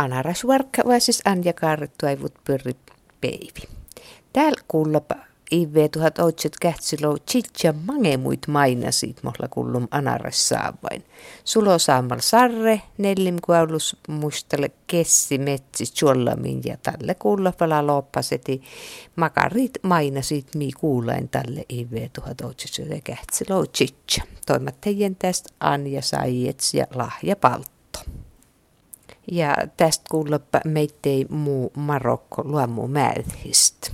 Anarasvarkka 0.00 0.82
vaisis 0.86 1.22
Anja 1.24 1.52
Kaarrettu 1.52 2.06
aivut 2.06 2.34
pyrri 2.44 2.72
peivi. 3.20 3.68
Täällä 4.32 4.60
kuullapa 4.68 5.14
IV 5.50 5.88
1800 5.92 6.58
kähtsilou 6.60 7.16
mange 7.86 8.16
muit 8.16 8.46
mainasit 8.48 9.22
mohla 9.22 9.48
kullum 9.48 9.88
anaras 9.90 10.48
saavain. 10.48 11.04
Sulo 11.44 11.78
saamal 11.78 12.18
sarre, 12.20 12.82
nellim 12.98 13.36
kuaulus 13.46 13.96
muistele 14.08 14.70
kessi 14.86 15.38
metsi 15.38 15.84
tjollamin 15.94 16.60
ja 16.64 16.76
tälle 16.76 17.14
kuulla 17.14 17.52
pala 17.58 17.86
loppaseti. 17.86 18.62
Makarit 19.16 19.72
mainasit 19.82 20.54
mi 20.54 20.72
kuulain 20.72 21.28
tälle 21.28 21.64
IV 21.68 22.08
1800 22.12 23.00
kähtsilou 23.04 23.66
chitja. 23.66 24.24
Toimat 24.46 24.80
teidän 24.80 25.16
tästä 25.16 25.48
Anja 25.60 26.02
Saijets 26.02 26.74
ja 26.74 26.86
Lahja 26.94 27.36
Paltto. 27.36 27.79
Ja 29.30 29.54
tästä 29.76 30.04
kuullapa 30.10 30.60
meittei 30.64 31.26
muu 31.28 31.72
Marokko 31.76 32.42
luomu 32.44 32.86
määthistä. 32.86 33.90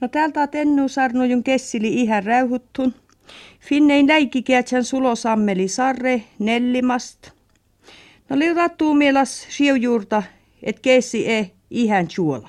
No 0.00 0.08
täältä 0.08 0.40
on 0.40 0.48
tennu 0.48 0.88
sarnojun 0.88 1.44
kessili 1.44 1.88
ihan 1.88 2.24
räyhuttun. 2.24 2.94
Finnein 3.60 4.08
läikkikiätsän 4.08 4.84
sulosammeli 4.84 5.68
sarre 5.68 6.22
nellimast. 6.38 7.30
No 8.28 8.36
rattuu 8.56 8.94
mielas 8.94 9.46
siujuurta, 9.50 10.22
et 10.62 10.80
kessi 10.80 11.32
e 11.32 11.50
ihan 11.70 12.06
juola. 12.18 12.48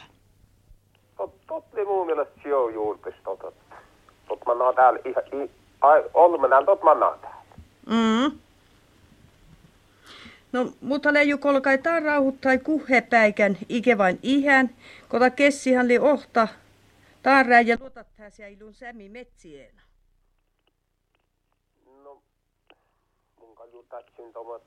Tot, 1.17 1.47
tot 1.47 1.65
li 1.73 1.85
muu 1.85 2.05
mielas 2.05 2.27
siujuurtis 2.43 3.15
totot. 3.23 3.53
Tot 4.27 4.39
mä 4.45 4.73
täällä 4.75 4.99
ihan, 5.05 5.49
ai, 5.81 6.03
olmenään 6.13 6.65
tot 6.65 6.83
mä 6.83 6.95
täällä. 6.95 7.35
Mm. 7.85 8.44
No, 10.55 10.71
mutta 10.81 11.13
leiju 11.13 11.37
kolkai 11.37 11.79
rauhuttai 12.03 12.57
kuhepäikän 12.59 13.57
ike 13.69 13.97
vain 13.97 14.19
ihan, 14.23 14.69
kota 15.09 15.29
kessihan 15.29 15.87
li 15.87 15.99
ohta 15.99 16.47
Taarraa 17.23 17.61
ja 17.61 17.77
luotattaa 17.79 18.47
ilun 18.49 18.73
sämi 18.73 19.09
metsienä. 19.09 19.81
No, 22.03 22.21
mun 23.39 23.55
kanssa 23.55 23.77
tatsin 23.89 24.33
tomat 24.33 24.61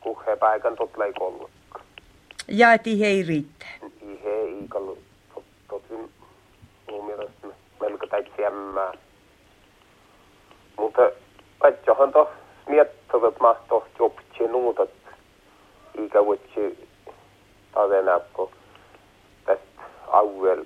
kuhepaikan 0.00 0.76
tot 0.76 0.96
lei 0.96 1.12
kollukka. 1.12 1.80
Ja 2.48 2.72
et 2.72 2.86
ihe 2.86 3.24
riittää. 3.28 3.78
Ihe 4.02 4.30
ei 4.30 4.66
kallu. 4.68 4.98
Tot, 5.34 5.44
totin 5.68 6.10
mun 6.90 7.06
mielestä 7.06 7.46
melko 7.80 8.06
täit 8.06 8.38
jämmää. 8.38 8.92
Mutta 10.78 11.02
katsohan 11.58 12.12
to 12.12 12.30
miettävät 12.68 13.40
mahto 13.40 13.88
joptsi 13.98 14.48
nuutat. 14.48 14.95
Ikä 16.04 16.24
vuotsi 16.24 16.88
tavenappo 17.74 18.50
tästä 19.46 19.82
alueella 20.06 20.64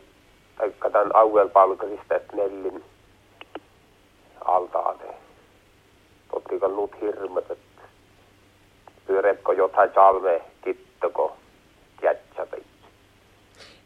tämän 0.92 1.17
alueelpalkasista, 1.17 2.14
että 2.17 2.37
nellin 2.37 2.84
altaate. 4.45 5.14
Totti 6.31 6.59
lut 6.69 7.00
hirmet, 7.00 7.50
että 7.50 7.83
pyöretkö 9.06 9.53
jotain 9.53 9.91
salme 9.95 10.41
kittoko 10.64 11.37
jätsäpeit. 12.03 12.67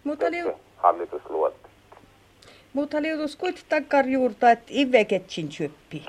Mutta 0.05 0.31
liu... 0.31 0.53
Hallitus 0.77 1.23
luotti. 1.29 1.69
Mutta 2.73 3.03
liutus 3.03 3.37
kuitenkin 3.37 3.69
takkar 3.69 4.07
juurta, 4.07 4.51
että 4.51 4.67
iveketsin 4.71 5.53
syppi. 5.53 6.07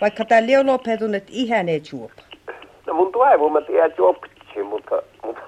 Vaikka 0.00 0.24
täällä 0.24 0.60
on 0.60 0.66
lopetun, 0.66 1.14
että 1.14 1.30
ihan 1.32 1.68
ei 1.68 1.82
juopa. 1.92 2.22
No 2.86 2.94
mun 2.94 3.12
että 3.58 3.72
ei 3.72 3.92
juopitsi, 3.98 3.98
mutta, 3.98 4.12
mutta, 4.12 4.27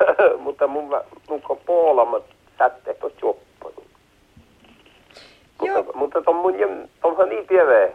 mutta 0.44 0.66
mun, 0.66 1.00
mun 1.28 1.42
puolamat 1.66 2.24
sätteet 2.58 3.04
on 3.04 3.10
juoppi. 3.22 3.50
Mutta, 5.60 5.92
mutta 5.94 6.22
tuon 6.22 6.36
mun, 6.36 6.54
tuon 7.02 7.28
niin 7.28 7.46
pieve 7.46 7.92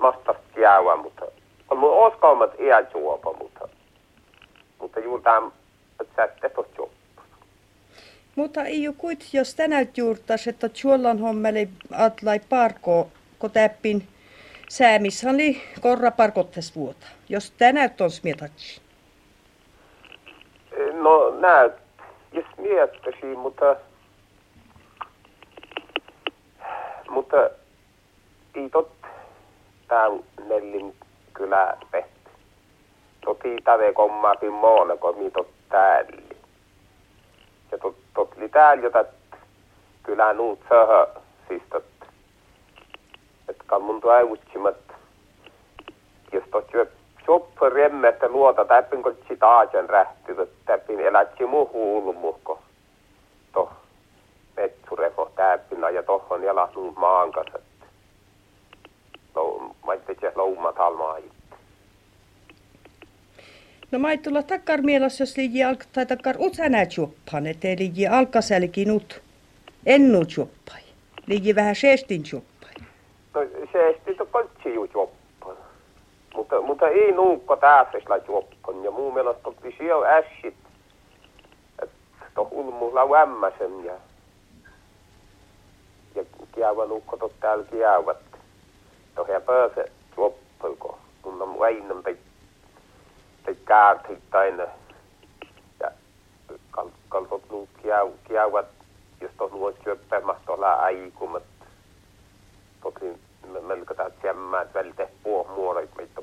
mahtaasti 0.00 0.60
jäävä, 0.60 0.96
mutta 0.96 1.24
on 1.70 1.78
mun 1.78 2.06
oskalmat 2.06 2.60
iät 2.60 2.94
juopa, 2.94 3.32
mutta, 3.32 3.68
mutta 4.78 5.00
juuri 5.00 5.22
tämän, 5.22 5.52
että 6.00 6.14
sä 6.16 6.46
et 6.46 6.54
tuosta 6.54 6.82
Mutta 8.36 8.64
ei 8.64 8.82
jo 8.82 8.92
kuit, 8.92 9.28
jos 9.32 9.54
tänäyt 9.54 9.98
juurtas, 9.98 10.48
että 10.48 10.70
juollan 10.84 11.18
hommeli 11.18 11.68
atlai 11.92 12.40
parko, 12.48 13.08
kun 13.38 13.50
täppin 13.50 14.08
säämissä 14.68 15.30
oli 15.30 15.62
korra 15.80 16.10
parkottes 16.10 16.76
vuota. 16.76 17.06
Jos 17.28 17.50
tänäyt 17.50 18.00
on 18.00 18.10
smietatsi. 18.10 18.87
No 21.02 21.30
näyt, 21.30 21.72
jos 22.32 22.46
miettäisi, 22.56 23.26
mutta 23.26 23.76
mutta 27.08 27.36
ei 28.54 28.70
tot 28.70 28.90
tämän 29.88 30.24
Nellin 30.48 30.94
kylä 31.34 31.76
pehti. 31.90 32.30
Toti 33.24 33.56
täve 33.64 33.92
kommaakin 33.92 34.52
moona, 34.52 34.96
kun 34.96 35.18
mi 35.18 35.30
tot 35.30 35.48
täällä. 35.68 36.22
Ja 37.72 37.78
tot, 37.78 37.96
tot 38.14 38.36
li 38.36 38.48
täällä, 38.48 38.84
jota 38.84 39.04
kylä 40.02 40.32
nuut 40.32 40.60
söhö, 40.68 41.06
siis 41.48 41.62
tot, 41.70 41.84
että 43.48 43.64
kan 43.66 43.82
mun 43.82 44.00
tuavutsimat, 44.00 44.76
jos 46.32 46.44
tot 46.50 46.72
jo 46.72 46.86
soppa 47.28 47.68
remme, 47.68 48.08
että 48.08 48.28
luota 48.28 48.64
täppin 48.64 49.02
kotsi 49.02 49.36
taajan 49.36 49.88
rähty, 49.88 50.34
täppin 50.66 51.00
elätsi 51.00 51.46
muu 51.46 51.70
huulumuhko. 51.72 52.62
Toh 53.52 53.70
metsureko 54.56 55.30
täppinä 55.36 55.90
ja 55.90 56.02
tohon 56.02 56.42
jalasnut 56.42 56.96
maan 56.96 57.32
kanssa. 57.32 57.58
No, 59.34 59.74
mä 59.86 59.94
itse 59.94 60.32
louma 60.34 60.72
talmaa 60.72 61.18
No 63.90 63.98
mä 63.98 64.16
tulla 64.16 64.42
takkar 64.42 64.82
mielessä, 64.82 65.22
jos 65.22 65.36
liiji 65.36 65.64
alka 65.64 65.84
tai 65.92 66.06
takkar 66.06 66.36
utsänä 66.38 66.86
juoppan, 66.96 67.46
ettei 67.46 67.78
liiji 67.78 68.06
alkaselkin 68.06 68.90
ut 68.90 69.22
ennu 69.86 70.24
juoppai. 70.36 70.80
Liiji 71.26 71.54
vähän 71.54 71.76
seestin 71.76 72.22
juoppai. 72.32 72.72
No 73.34 73.40
seestin 73.72 74.16
to 74.16 74.26
koltsi 74.26 74.74
ju 74.74 74.84
juoppan. 74.94 75.17
Mutta, 76.38 76.60
mutta 76.60 76.88
ei 76.88 77.12
nuukko 77.12 77.56
tääsesla 77.56 78.16
juoppan. 78.16 78.84
Ja 78.84 78.90
muu 78.90 79.12
mielestä 79.12 79.42
toki 79.42 79.74
siellä 79.78 80.08
ässit. 80.08 80.54
Että 81.82 81.96
to 82.34 82.48
hulmulla 82.50 83.10
vämmäsen 83.10 83.84
ja 83.84 83.94
ja 86.14 86.24
kiavan 86.54 86.92
ukkotot 86.92 87.32
täällä 87.40 87.64
kiavat. 87.64 88.16
Tohja 89.14 89.40
pääse 89.40 89.92
loppulko. 90.16 90.98
Mun 91.24 91.42
on 91.42 91.60
väinän 91.60 92.02
peit 92.02 92.20
peit 93.46 93.58
kaartittain 93.64 94.58
ja 95.80 95.90
kal 96.70 96.88
kaltot 97.08 97.42
nu 97.50 97.68
kiav 97.82 98.10
kiavat 98.28 98.66
jos 99.20 99.30
tos 99.38 99.52
nuo 99.52 99.72
syöppämästä 99.84 100.42
tuolla 100.46 100.72
aikumat. 100.72 101.42
Toki 102.82 103.27
taat 103.96 104.12
jämmäät 104.24 104.74
välte 104.74 105.08
muodoit 105.56 105.90
meitä 105.96 106.22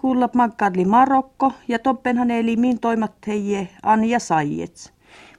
kuulla 0.00 0.28
makkadli 0.34 0.84
Marokko 0.84 1.52
ja 1.68 1.78
toppenhan 1.78 2.30
eli 2.30 2.56
min 2.56 2.80
toimat 2.80 3.12
teije 3.26 3.68
Anja 3.82 4.18
Sajets. 4.18 4.92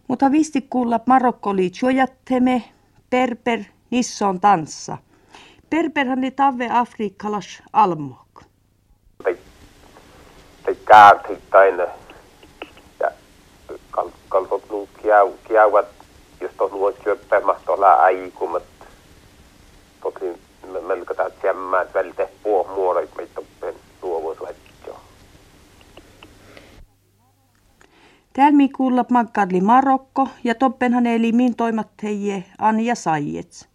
Mutta 0.07 0.31
visti 0.31 0.61
kuulla 0.69 0.99
Marokko 1.05 1.49
oli 1.49 1.69
tjojatteme, 1.69 2.63
perper, 3.09 3.59
nisson 3.89 4.39
tanssa. 4.39 4.97
Perperhan 5.69 6.19
oli 6.19 6.31
tave 6.31 6.69
afrikkalas 6.71 7.63
almok. 7.73 8.43
Te 10.65 10.75
käärtittain 10.85 11.77
ja 12.99 13.11
kaltot 14.29 14.63
kiauvat, 15.47 15.85
tuon 16.57 16.71
nuo 16.71 16.93
syöppämästä 17.03 17.71
olla 17.71 17.93
aikumat. 17.93 18.63
Toki 20.01 20.25
melko 20.87 21.13
taat 21.13 21.33
jämmäät 21.43 21.93
välte 21.93 22.29
puoh 22.43 22.75
muodoit 22.75 23.09
meitä 23.17 23.41
Täällä 28.33 28.57
mi 28.57 28.69
kuulla 28.69 29.05
makkadli 29.09 29.61
Marokko 29.61 30.27
ja 30.43 30.55
toppenhan 30.55 31.05
eli 31.05 31.31
min 31.31 31.55
toimat 31.55 31.87
teije 32.01 32.43
Anja 32.57 32.95
Sajets. 32.95 33.69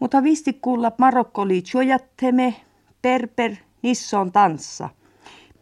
Mutta 0.00 0.22
visti 0.22 0.52
kuulla 0.52 0.92
Marokko 0.98 1.42
oli 1.42 1.62
tjojatteme, 1.62 2.54
perper, 3.02 3.52
nisson 3.82 4.32
tanssa. 4.32 4.88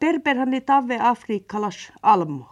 Perperhan 0.00 0.48
oli 0.48 0.60
tave 0.60 0.98
afrikkalas 1.02 1.92
almo. 2.02 2.46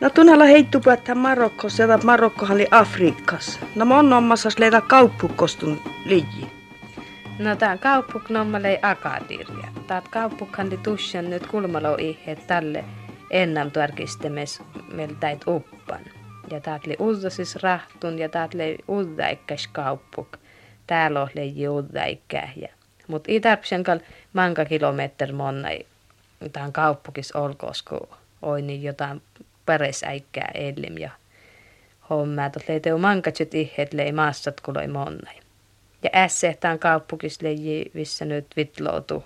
No 0.00 0.10
tunnalla 0.10 0.44
heittu 0.44 0.80
että 0.92 1.14
Marokko, 1.14 1.68
se 1.68 1.86
Marokkohan 2.04 2.54
oli 2.54 2.66
Afrikassa. 2.70 3.60
No 3.74 3.84
mon 3.84 4.12
ommasas 4.12 4.58
leitä 4.58 4.80
kauppukostun 4.80 5.82
liiji. 6.04 6.52
No 7.38 7.56
tää 7.56 7.78
kauppuk 7.78 8.30
nommalei 8.30 8.78
akadirja. 8.82 9.68
Tää 9.86 10.02
kauppukhan 10.10 10.78
tushan 10.82 11.30
nyt 11.30 11.46
kulmalo 11.46 11.94
ihe 11.98 12.36
tälle 12.36 12.84
ennam 13.30 13.70
tuarkistemes 13.70 14.62
meltäit 14.92 15.42
uppan. 15.46 16.00
Ja 16.50 16.60
tää 16.60 16.80
oli 16.86 16.96
uudasis 16.98 17.56
rahtun 17.56 18.18
ja 18.18 18.28
tää 18.28 18.48
oli 18.54 18.78
uudaikkäs 18.88 19.66
kauppuk. 19.66 20.36
Täällä 20.86 21.22
on 21.22 21.28
leiji 21.34 21.68
uudaikkäh. 21.68 22.54
Mut 23.08 23.24
ei 23.28 23.40
tarvitsen 23.40 23.84
kal 23.84 23.98
manka 24.32 24.64
kilometri 24.64 25.32
monnai. 25.32 25.86
Tää 26.52 26.70
kauppukis 26.72 27.32
olkoos, 27.32 27.82
kun 27.82 28.08
oi 28.42 28.62
niin 28.62 28.82
jotain 28.82 29.22
päresäikkää 29.70 30.50
ellim 30.54 30.98
ja 30.98 31.10
hommaa. 32.10 32.50
Tuossa 32.50 32.72
ei 32.72 32.80
teo 32.80 32.98
mankatset 32.98 33.50
lei 33.92 34.12
maassat 34.12 34.60
kuloi 34.60 34.88
monnai. 34.88 35.34
Ja 36.02 36.10
ässehtään 36.14 36.78
kauppukis 36.78 37.42
leiji 37.42 37.90
vissä 37.94 38.24
nyt 38.24 38.46
vitlootu. 38.56 39.24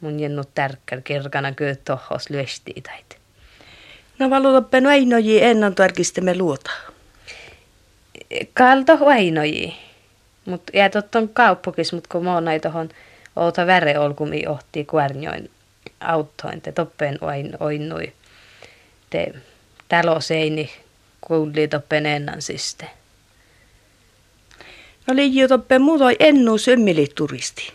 Mun 0.00 0.20
jennut 0.20 0.48
tärkkär 0.54 1.00
kirkana 1.00 1.52
kyllä 1.52 1.74
tohos 1.74 2.30
lyöstii 2.30 2.82
tait. 2.82 3.18
No 4.18 4.30
valuuta 4.30 4.82
väinoji 4.82 5.42
ennen 5.42 5.74
tarkistamme 5.74 6.38
luota. 6.38 6.70
Kalto 8.54 9.00
väinoji. 9.00 9.76
Mut 10.44 10.62
jää 10.74 10.88
totton 10.88 11.28
kauppukis, 11.28 11.92
mut 11.92 12.06
kun 12.06 12.24
näin 12.44 12.60
tohon 12.60 12.88
outa 13.36 13.66
väre 13.66 13.98
olkumi 13.98 14.46
ohti 14.46 14.84
kuärnjoin 14.84 15.50
auttoin, 16.00 16.60
te 16.60 16.72
toppen 16.72 17.18
oin, 17.20 17.56
oinnui. 17.60 18.12
Te 19.10 19.32
talo 19.88 20.20
seini 20.20 20.70
kuuli 21.20 21.68
toppen 21.68 22.06
ennan 22.06 22.42
siste. 22.42 22.86
No 25.06 25.16
liiju 25.16 25.48
toppen 25.48 25.82
muutoi 25.82 26.16
ennu 26.20 26.58
sömmili 26.58 27.06
turisti. 27.14 27.72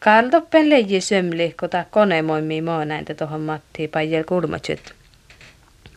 Kaal 0.00 0.28
toppen 0.28 0.70
leiji 0.70 1.00
sömmli, 1.00 1.54
kun 1.60 1.70
ta 1.70 1.84
kone 1.90 2.22
moimii 2.22 2.60
moo 2.62 2.84
näin 2.84 3.04
te 3.04 3.14
tohon 3.14 3.40
Matti 3.40 3.88
pajel 3.88 4.24
kulmatsyt 4.24 4.94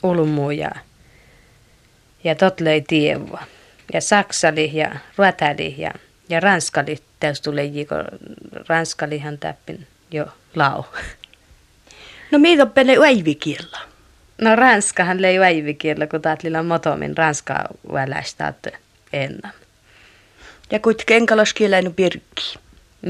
ulmuu 0.03 0.51
ja, 0.51 0.71
ja 2.23 2.35
tot 2.35 2.61
löi 2.61 2.81
tievua. 2.81 3.43
Ja 3.93 4.01
saksali 4.01 4.71
ja 4.73 4.95
ruotali 5.17 5.75
ja, 5.77 5.91
ja 6.29 6.39
ranskali 6.39 6.97
täys 7.19 7.41
tulee 7.41 7.69
kun 7.69 8.29
ranskalihan 8.69 9.37
täppin 9.37 9.87
jo 10.11 10.25
lau. 10.55 10.83
No 12.31 12.39
mitä 12.39 12.65
pene 12.65 12.97
äivikiellä? 13.05 13.96
No 14.41 14.55
ranskahan 14.55 15.21
lei 15.21 15.39
äivikiellä, 15.39 16.07
kun 16.07 16.21
taatlilla 16.21 16.63
motomin 16.63 17.17
ranskaa 17.17 17.65
välästaat 17.93 18.67
ennen. 19.13 19.51
Ja 20.71 20.79
kuitenkin 20.79 21.17
enkalaskielainen 21.17 21.93
pirkki. 21.93 22.59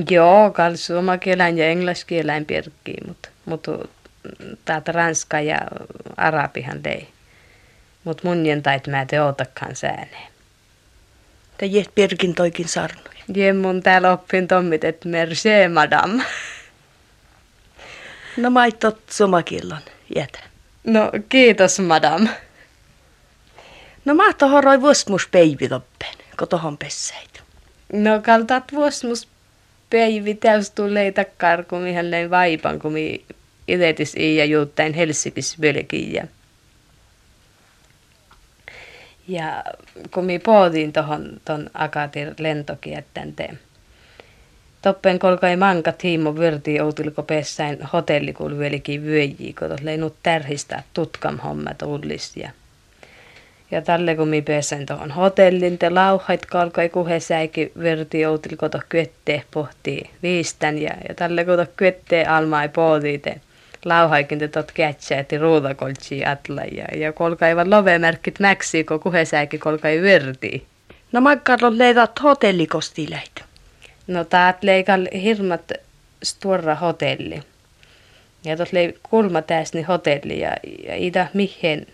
Joo, 0.10 0.52
kal 0.52 0.76
suomakielainen 0.76 1.58
ja 1.58 1.70
englanniskielainen 1.70 2.46
pirkki, 2.46 2.94
mutta 3.08 3.30
mut, 3.46 3.68
täältä 4.66 4.92
ranska 4.92 5.40
ja 5.40 5.60
arabihan 6.18 6.80
lei. 6.86 7.08
Mutta 8.04 8.28
munjen 8.28 8.64
tait 8.64 8.88
mä 8.88 9.06
te 9.06 9.22
ootakaan 9.22 9.76
sääneen. 9.76 10.32
Te 11.58 11.66
jet 11.66 11.90
pirkin 11.96 12.36
toikin 12.36 12.68
sarnoja. 12.68 13.24
Jemmun 13.36 13.84
täällä 13.84 14.12
oppin 14.12 14.48
tommit, 14.48 14.84
että 14.84 15.10
merci 15.10 15.50
madame. 15.74 16.24
No 18.38 18.50
maittot 18.50 19.00
somakillon 19.10 19.82
jätä. 20.16 20.40
No 20.84 21.12
kiitos 21.30 21.80
madam. 21.80 22.28
No 24.06 24.16
mä 24.16 24.34
tohoroi 24.34 24.82
vuosmus 24.82 25.28
peivi 25.28 25.70
loppeen, 25.70 26.16
kun 26.40 26.48
tohon 26.48 26.78
pessäit. 26.78 27.44
No 27.94 28.22
kaltat 28.22 28.64
vuosmus 28.74 29.28
peivi 29.90 30.36
täys 30.36 30.72
tulee 30.72 31.12
takkar, 31.12 31.64
kun 31.64 31.82
mihän 31.82 32.12
lein 32.12 32.30
vaipan, 32.30 32.80
kun 32.80 32.94
mi 32.94 33.26
idetis 33.68 34.16
ja 34.16 34.46
juuttain 34.46 34.94
Helsingis 34.94 35.58
bölkiin. 35.62 36.30
Ja, 39.28 39.64
kun 40.12 40.26
mi 40.26 40.40
pohdin 40.40 40.94
tohon 40.94 41.42
ton 41.46 41.70
akatir 41.74 42.34
lentokiettän 42.40 43.34
teen 43.34 43.60
Toppen 44.82 45.20
kolkai 45.20 45.56
manka 45.56 45.92
tiimo 45.92 46.36
vyrti 46.36 46.82
outilko 46.82 47.24
pessäin 47.24 47.78
hotelli 47.94 48.34
kun 48.34 48.60
vieläkin 48.60 49.04
vyöjiä, 49.04 49.54
kun 49.60 49.68
tuolla 49.68 49.98
nyt 49.98 50.14
tärhistä 50.24 50.84
tutkam 50.94 51.40
hommat 51.40 51.82
ullis. 51.82 52.36
Ja, 53.72 53.82
tälle 53.82 54.16
kun 54.16 54.28
mi 54.28 54.42
pessäin 54.42 54.86
tuohon 54.86 55.12
hotellin, 55.12 55.78
te 55.78 55.90
lauhait 55.90 56.46
kalkai 56.46 56.90
kuhesäikin 56.90 57.72
vyrti 57.80 58.26
outilko 58.26 58.70
to 58.70 58.80
kyetteen 58.90 59.44
pohtii 59.52 60.10
viistän. 60.24 60.78
Ja, 60.78 60.92
ja 61.08 61.16
tälle 61.16 61.46
kun 61.46 61.58
to 61.58 61.66
kyetteen 61.78 62.30
almai 62.30 62.70
pohtii 62.70 63.18
te 63.18 63.42
lauhaikin 63.86 64.40
te 64.40 64.48
tot 64.48 64.72
kätsääti 64.72 65.38
ruudakoltsi 65.38 66.26
atla. 66.26 66.62
Ja, 66.62 66.86
ja 66.98 67.14
kolkaivan 67.14 67.70
lovemerkit 67.70 68.40
mäksi, 68.40 68.84
kun 68.84 69.00
kuhesäikin 69.00 69.60
kolkai 69.60 70.02
vyrti. 70.02 70.66
No 71.12 71.22
makkarot 71.22 71.74
leidat 71.74 72.24
hotellikostileitä. 72.24 73.47
No 74.08 74.24
taat 74.24 74.64
leikal 74.64 75.08
hirmat 75.14 75.72
stora 76.24 76.76
hotelli. 76.76 77.42
Ja 78.46 78.58
tuossa 78.58 78.78
lei 78.78 78.98
kulma 79.10 79.42
tässä 79.42 79.78
niin 79.78 79.86
hotelli 79.86 80.40
ja, 80.40 80.52
ja 80.84 80.96
ida 80.96 81.28
mihin 81.34 81.88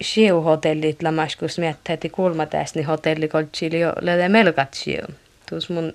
siu 0.00 0.40
hotellit 0.40 1.02
lamaskus 1.02 1.58
miettä, 1.58 1.92
että 1.92 2.08
kulma 2.08 2.46
tässä 2.46 2.78
niin 2.78 2.86
hotelli 2.86 3.28
koltsili 3.28 3.80
jo 3.80 3.92
lede 4.00 4.28
melkat 4.28 4.74
siu. 4.74 5.02
Tuus 5.50 5.70
mun 5.70 5.92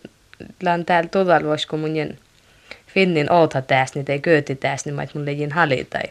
lan 0.64 0.86
täällä 0.86 1.10
tudal 1.10 1.44
vois 1.44 1.66
kun 1.66 1.80
mun 1.80 2.18
finnin 2.88 3.32
oota 3.32 3.62
tässä, 3.62 4.00
niin 4.00 4.12
ei 4.12 4.20
kööti 4.20 4.56
tässä, 4.56 4.90
niin 4.90 4.96
mä 4.96 5.08
mun 5.14 5.26
lejin 5.26 5.52
halitai. 5.52 6.04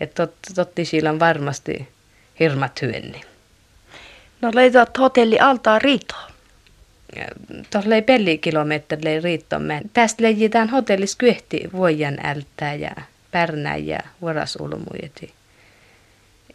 Että 0.00 0.26
tot, 0.26 0.34
totti 0.54 0.84
sillä 0.84 1.10
on 1.10 1.20
varmasti 1.20 1.88
hirmat 2.40 2.82
hyönni. 2.82 3.20
No 4.40 4.50
leidat 4.54 4.98
hotelli 4.98 5.38
altaa 5.38 5.78
riitoa 5.78 6.30
tuossa 7.70 7.94
ei 7.94 8.02
pellikilometrille 8.02 9.20
riittomme. 9.20 9.82
Tästä 9.92 10.22
leijitään 10.22 10.68
hotellis 10.68 11.16
kyhti 11.16 11.60
vuojan 11.72 12.18
ältää 12.22 12.74
ja 12.74 12.90
pärnää 13.30 13.76
ja 13.76 13.98
vuorasulmu. 14.20 14.86
Eti, 15.02 15.32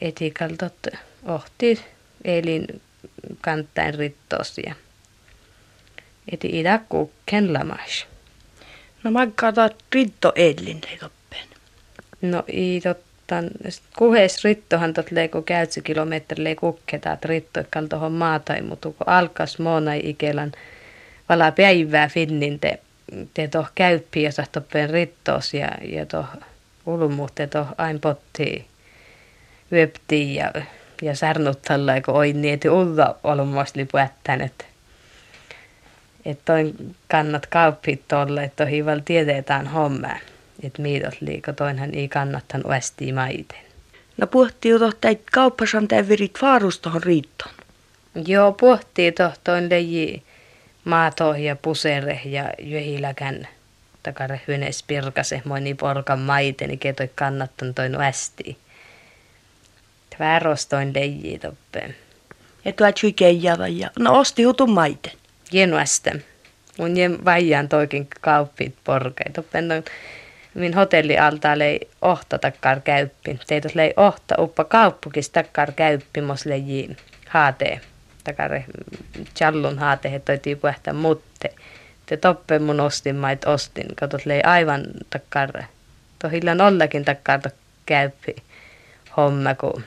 eti 0.02 0.32
kaltot 0.32 0.88
ohti 1.26 1.86
elin 2.24 2.82
kantain 3.42 3.94
rittos 3.94 4.58
ja 4.66 4.76
eti 6.32 6.60
idakku 6.60 7.12
kenlamas. 7.26 8.06
No 9.04 9.12
mä 9.12 9.28
katsoin 9.36 9.70
ritto 9.94 10.32
elin 10.36 10.82
toppen. 11.00 11.48
No 12.22 12.44
ei 12.48 12.82
totta. 13.28 13.44
Kuhes 13.98 14.44
rittohan 14.44 14.94
tot 14.94 15.12
leiko 15.12 15.42
käytsy 15.42 15.82
kilometrille 15.82 16.56
kukketaat 16.56 17.26
ritto 17.26 17.64
kaltohon 17.70 18.12
maatai, 18.12 18.62
mutta 18.62 18.90
kun 18.90 19.10
alkas 19.10 19.60
moona 19.60 19.94
ikelän 19.94 20.52
vala 21.30 21.52
päivää 21.52 22.10
finnin 22.10 22.60
te, 22.60 22.80
te 23.34 23.48
toh 23.48 23.72
käyppi 23.76 24.24
ja 24.24 24.32
sahtoppeen 24.32 24.90
rittos 24.90 25.54
ja, 25.54 25.70
ja 25.82 26.06
toh 26.06 26.28
ulmuutte 26.86 27.48
toh 27.48 27.68
ain 27.78 28.00
potti 28.00 28.66
yöpti 29.72 30.36
ja, 30.36 30.52
ja 31.02 31.16
särnut 31.16 31.62
tällä, 31.62 32.02
kun 32.02 32.14
oi 32.14 32.34
niin, 32.34 32.54
että 32.54 32.72
ulla 32.72 33.16
olumasti 33.24 33.86
puettän, 33.92 34.42
että 34.42 34.66
että 36.26 36.42
toin 36.46 36.96
kannat 37.12 37.46
kauppit 37.46 38.02
tolle, 38.08 38.44
että 38.44 38.66
tohi 38.66 38.86
val 38.86 39.00
tiedetään 39.06 39.68
hommaa, 39.68 40.18
että 40.64 40.82
miitot 40.82 41.22
liiko 41.22 41.54
toinhan 41.54 41.94
ei 41.94 42.08
kannattan 42.08 42.68
uesti 42.68 43.12
maiten. 43.12 43.60
No 44.18 44.28
puhuttiin 44.28 44.72
jo 44.72 44.80
tohta, 44.80 45.10
että 45.10 45.26
kauppasan 45.32 45.88
täyverit 45.88 46.38
vaarustohon 46.42 47.04
riittoon. 47.04 47.54
Joo, 48.28 48.52
puhuttiin 48.52 49.14
tohtoin 49.14 49.70
leji 49.70 50.24
maato 50.86 51.36
ja 51.36 51.56
pusere 51.56 52.22
ja 52.26 52.50
jöhiläkän 52.60 53.48
takare 54.06 54.42
hynes 54.48 54.84
pirkase 54.84 55.42
moni 55.46 55.74
porkan 55.74 56.20
maiteni 56.20 56.78
ketoi 56.78 57.10
kannattan 57.16 57.74
toin 57.74 57.98
västi. 57.98 58.58
Tvärostoin 60.18 60.94
leiji 60.96 61.40
toppe. 61.40 61.94
Ja 62.66 62.72
tuo 62.72 62.88
keijava 63.16 63.68
ja 63.68 63.90
no 64.00 64.20
osti 64.20 64.42
jutun 64.42 64.72
maiten. 64.72 65.14
Jenuästä. 65.52 66.12
Mun 66.78 66.98
jen 66.98 67.26
vaijan 67.26 67.70
toikin 67.70 68.08
kauppit 68.22 68.76
porkai. 68.84 69.32
Toppen 69.34 69.68
noin 69.68 69.84
min 70.56 70.74
hotelli 70.74 71.18
alta 71.18 71.60
lei 71.60 71.80
ohta 72.02 72.38
takkar 72.38 72.80
käyppi. 72.80 73.40
Teitos 73.48 73.76
lei 73.76 73.94
ohta 73.98 74.36
uppa 74.40 74.64
kauppukis 74.64 75.30
takkar 75.30 75.72
käyppi 75.72 76.22
mos 76.22 76.46
leiji 76.46 76.98
haatee 77.28 77.80
takare 78.24 78.66
challun 79.36 79.80
haate 79.80 80.12
he 80.12 80.20
toi 80.20 80.56
puhta 80.62 80.94
mutte. 80.94 81.50
Te 82.06 82.18
toppe 82.18 82.60
mun 82.60 82.80
ostin 82.80 83.16
mait 83.16 83.46
ostin. 83.46 83.96
Katot 83.96 84.26
lei 84.26 84.42
aivan 84.44 84.84
takkar. 85.10 85.64
To 86.20 86.30
hillan 86.30 86.62
ollakin 86.62 87.06
takkar 87.06 87.42
käyppi 87.86 88.36
homma, 89.18 89.56
kun 89.56 89.84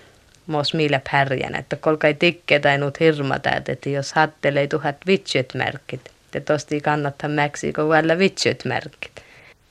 mos 0.46 0.74
millä 0.74 1.00
pärjän, 1.10 1.54
että 1.54 1.76
kolkai 1.76 2.14
tikke 2.14 2.58
tai 2.58 2.78
nuut 2.78 3.00
hirmata, 3.00 3.50
että 3.68 3.88
jos 3.88 4.12
hattelee 4.12 4.66
tuhat 4.66 4.96
vitset 5.06 5.54
märkit, 5.54 6.10
että 6.34 6.52
tosti 6.52 6.80
kannattaa 6.80 7.30
mäksiä, 7.30 7.72
kun 7.72 7.90
vielä 7.90 8.18
vitset 8.18 8.64
märkit. 8.64 9.27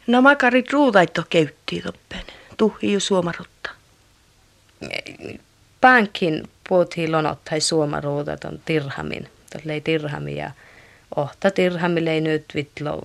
No 0.07 0.21
makarit 0.21 0.73
ruudaitto 0.73 1.23
keyttiin 1.29 1.83
toppen, 1.83 2.23
tuhi 2.57 2.93
jo 2.93 2.99
suomarutta. 2.99 3.69
Pankin 5.81 6.49
puhuttiin 6.69 7.11
lonottai 7.11 7.61
suomaruudat 7.61 8.43
on 8.43 8.59
tirhamin, 8.65 9.29
ei 9.69 9.81
tirhami 9.81 10.35
ja 10.35 10.51
ohta 11.15 11.51
tirhamille 11.51 12.11
ei 12.11 12.21
nyt 12.21 12.45
vitlo 12.55 13.01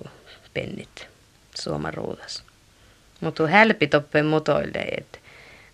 pennit 0.53 1.07
suomaruudas. 1.55 2.43
Mutta 3.21 3.47
hälpi 3.47 3.87
toppen 3.87 4.25
mutoille, 4.25 4.79
että 4.97 5.19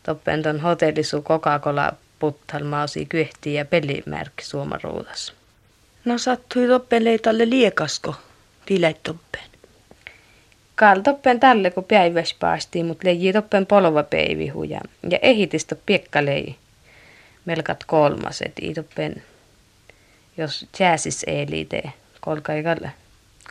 toppen 0.04 0.44
ton 0.44 0.60
hotellisu 0.60 1.22
Coca-Cola 1.22 1.94
puttal 2.20 2.64
mausi 2.64 3.06
kyhti 3.06 3.54
ja 3.54 3.66
pelimärkki 3.66 4.46
suomaruudas. 4.46 5.34
No 6.06 6.18
sattui 6.18 6.68
toppen 6.68 7.04
leitalle 7.04 7.50
liekasko, 7.50 8.16
tiläit 8.66 9.04
toppen. 9.04 9.49
Kal 10.80 11.02
toppen 11.02 11.40
tälle 11.40 11.72
kun 11.72 11.84
päiväs 11.84 12.34
paastiin, 12.34 12.86
mut 12.86 13.04
leiji 13.04 13.34
toppen 13.34 13.66
polvapeivihu 13.66 14.64
ja, 14.64 14.82
ja 15.10 15.20
ehitistä 15.22 15.76
piekkalei 15.86 16.56
melkat 17.46 17.84
kolmas, 17.84 18.42
et 18.42 18.54
i 18.62 18.74
toppen, 18.74 19.24
jos 20.38 20.68
jääsis 20.80 21.24
ei 21.28 21.46
liite, 21.50 21.84
kolkaikalle 22.22 22.92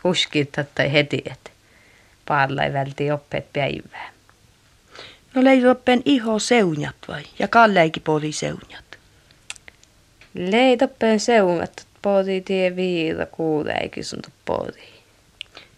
kuskittaa 0.01 0.63
tai 0.75 0.93
heti, 0.93 1.23
että 1.31 1.49
paalla 2.25 2.63
ei 2.63 2.73
välti 2.73 3.11
oppeet 3.11 3.53
päivää. 3.53 4.11
No 5.35 5.43
leitoppen 5.43 6.01
iho 6.05 6.39
seunjat 6.39 6.95
vai? 7.07 7.23
Ja 7.39 7.47
kalleikin 7.47 8.03
poli 8.03 8.31
seunjat. 8.31 8.97
Leitoppen 10.33 11.19
seunjat, 11.19 11.87
poti 12.01 12.41
tie 12.41 12.75
viida 12.75 13.25
kuuleikin 13.25 14.05
sun. 14.05 14.21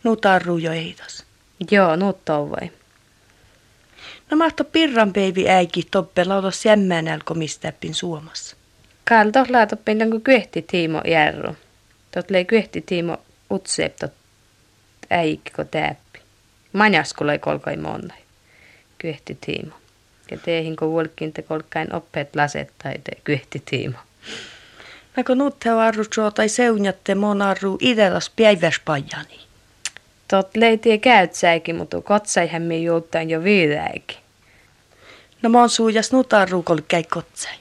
Nu 0.03 0.15
tarru 0.15 0.57
jo 0.57 0.71
eitas. 0.71 1.30
Joo, 1.71 1.95
nu 1.95 2.13
vai. 2.27 2.71
No 4.31 4.37
mahto 4.37 4.63
pirran 4.63 5.13
peivi 5.13 5.49
äiki 5.49 5.87
toppe 5.91 6.25
lauta 6.25 6.51
semmään 6.51 7.07
alkomistäppin 7.07 7.93
Suomassa. 7.93 8.55
Kalto 9.09 9.45
laatoppen 9.49 9.99
jonkun 9.99 10.21
kyhti 10.21 10.61
Tiimo 10.61 11.01
Järru. 11.05 11.55
Tot 12.11 12.29
lei 12.29 12.45
kyhti 12.45 12.81
Tiimo 12.81 13.17
utseep 13.51 13.95
tot 13.95 14.13
äikko 15.09 15.63
täppi. 15.63 16.19
Manjaskulla 16.73 17.31
ei 17.33 17.39
kolkai 17.39 17.77
monnai 17.77 18.21
kyhti 19.01 19.37
tiimo. 19.41 19.75
Ja 20.31 20.37
teihin 20.37 20.75
kun 20.75 20.89
vuolkin 20.89 21.33
te 21.33 21.41
kolkkain 21.41 21.95
oppeet 21.95 22.35
laset 22.35 22.73
tai 22.83 22.99
te 23.03 23.11
kyhti 23.23 23.61
tiimo. 23.65 23.97
Nako 25.17 25.35
nutte 25.35 25.69
arru 25.69 26.03
tai 26.35 26.49
seunjatte 26.49 27.15
mon 27.15 27.41
arru 27.41 27.77
idelas 27.81 28.29
päiväspajani. 28.29 29.50
Tot 30.31 30.55
leitie 30.55 30.97
käytsäikin, 30.97 31.75
mutta 31.75 32.01
kotsaihän 32.01 32.83
juuttaan 32.83 33.29
jo 33.29 33.43
viidäikin. 33.43 34.17
No 35.41 35.49
mon 35.49 35.69
suujas 35.69 36.11
nut 36.11 36.33
arru 36.33 36.63
kolkkai 36.63 37.03
kotsai. 37.03 37.53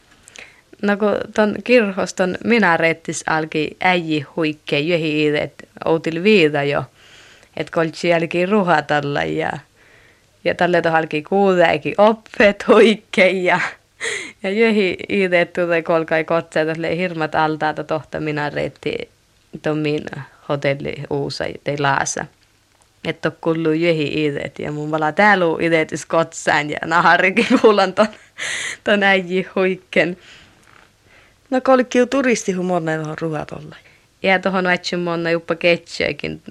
No 0.83 0.97
kun 0.97 1.17
ton 1.35 1.55
kirhoston 1.65 2.37
minä 2.45 2.77
rettis 2.77 3.25
alki 3.27 3.77
äiji 3.81 4.21
huikkeen 4.21 4.89
johi 4.89 5.37
että 5.37 5.67
outil 5.85 6.23
viida 6.23 6.65
jo. 6.65 6.85
Että 7.57 7.73
koltsi 7.73 8.09
jälki 8.09 8.47
ruhatalla 8.47 9.25
ja 9.25 9.50
ja 10.45 10.55
tälle 10.55 10.83
halki 10.91 11.23
kuuleekin 11.23 11.95
oppet 11.99 12.69
huikkeen 12.69 13.45
ja, 13.45 13.61
ja 14.43 14.50
jöhi 14.50 14.97
iitettu 15.09 15.67
tai 15.67 15.83
kolkai 15.83 16.25
kotsa, 16.25 16.65
tälle 16.65 16.97
hirmat 16.97 17.35
altaata 17.35 17.85
tohta 17.85 18.21
minä 18.21 18.50
reitti 18.50 19.09
tommin 19.62 20.05
hotelli 20.49 20.95
uusa 21.11 21.45
tai 21.65 21.79
laasa. 21.79 22.25
Että 23.04 23.28
on 23.28 23.37
kullu 23.40 23.73
jöhi 23.73 24.04
iitet 24.04 24.59
ja 24.59 24.73
mun 24.73 24.90
vala 24.90 25.12
täällä 25.12 25.45
iitetys 25.62 26.07
kotsaan 26.07 26.71
ja 26.71 26.78
naharikin 26.85 27.47
kuulan 27.61 27.92
ton, 27.92 28.09
ton 28.85 29.02
äiji 29.02 29.47
huikken. 29.54 30.16
No 31.50 31.61
kolkkiu 31.61 32.07
turisti 32.07 32.52
humonna 32.52 32.97
tuohon 32.97 33.19
ruhat 33.21 33.52
olla. 33.52 33.76
Ja 34.23 34.38
tuohon 34.38 34.64
väitsyn 34.64 35.00
monna 35.00 35.30
juppa 35.30 35.54
ketsäkin. 35.54 36.42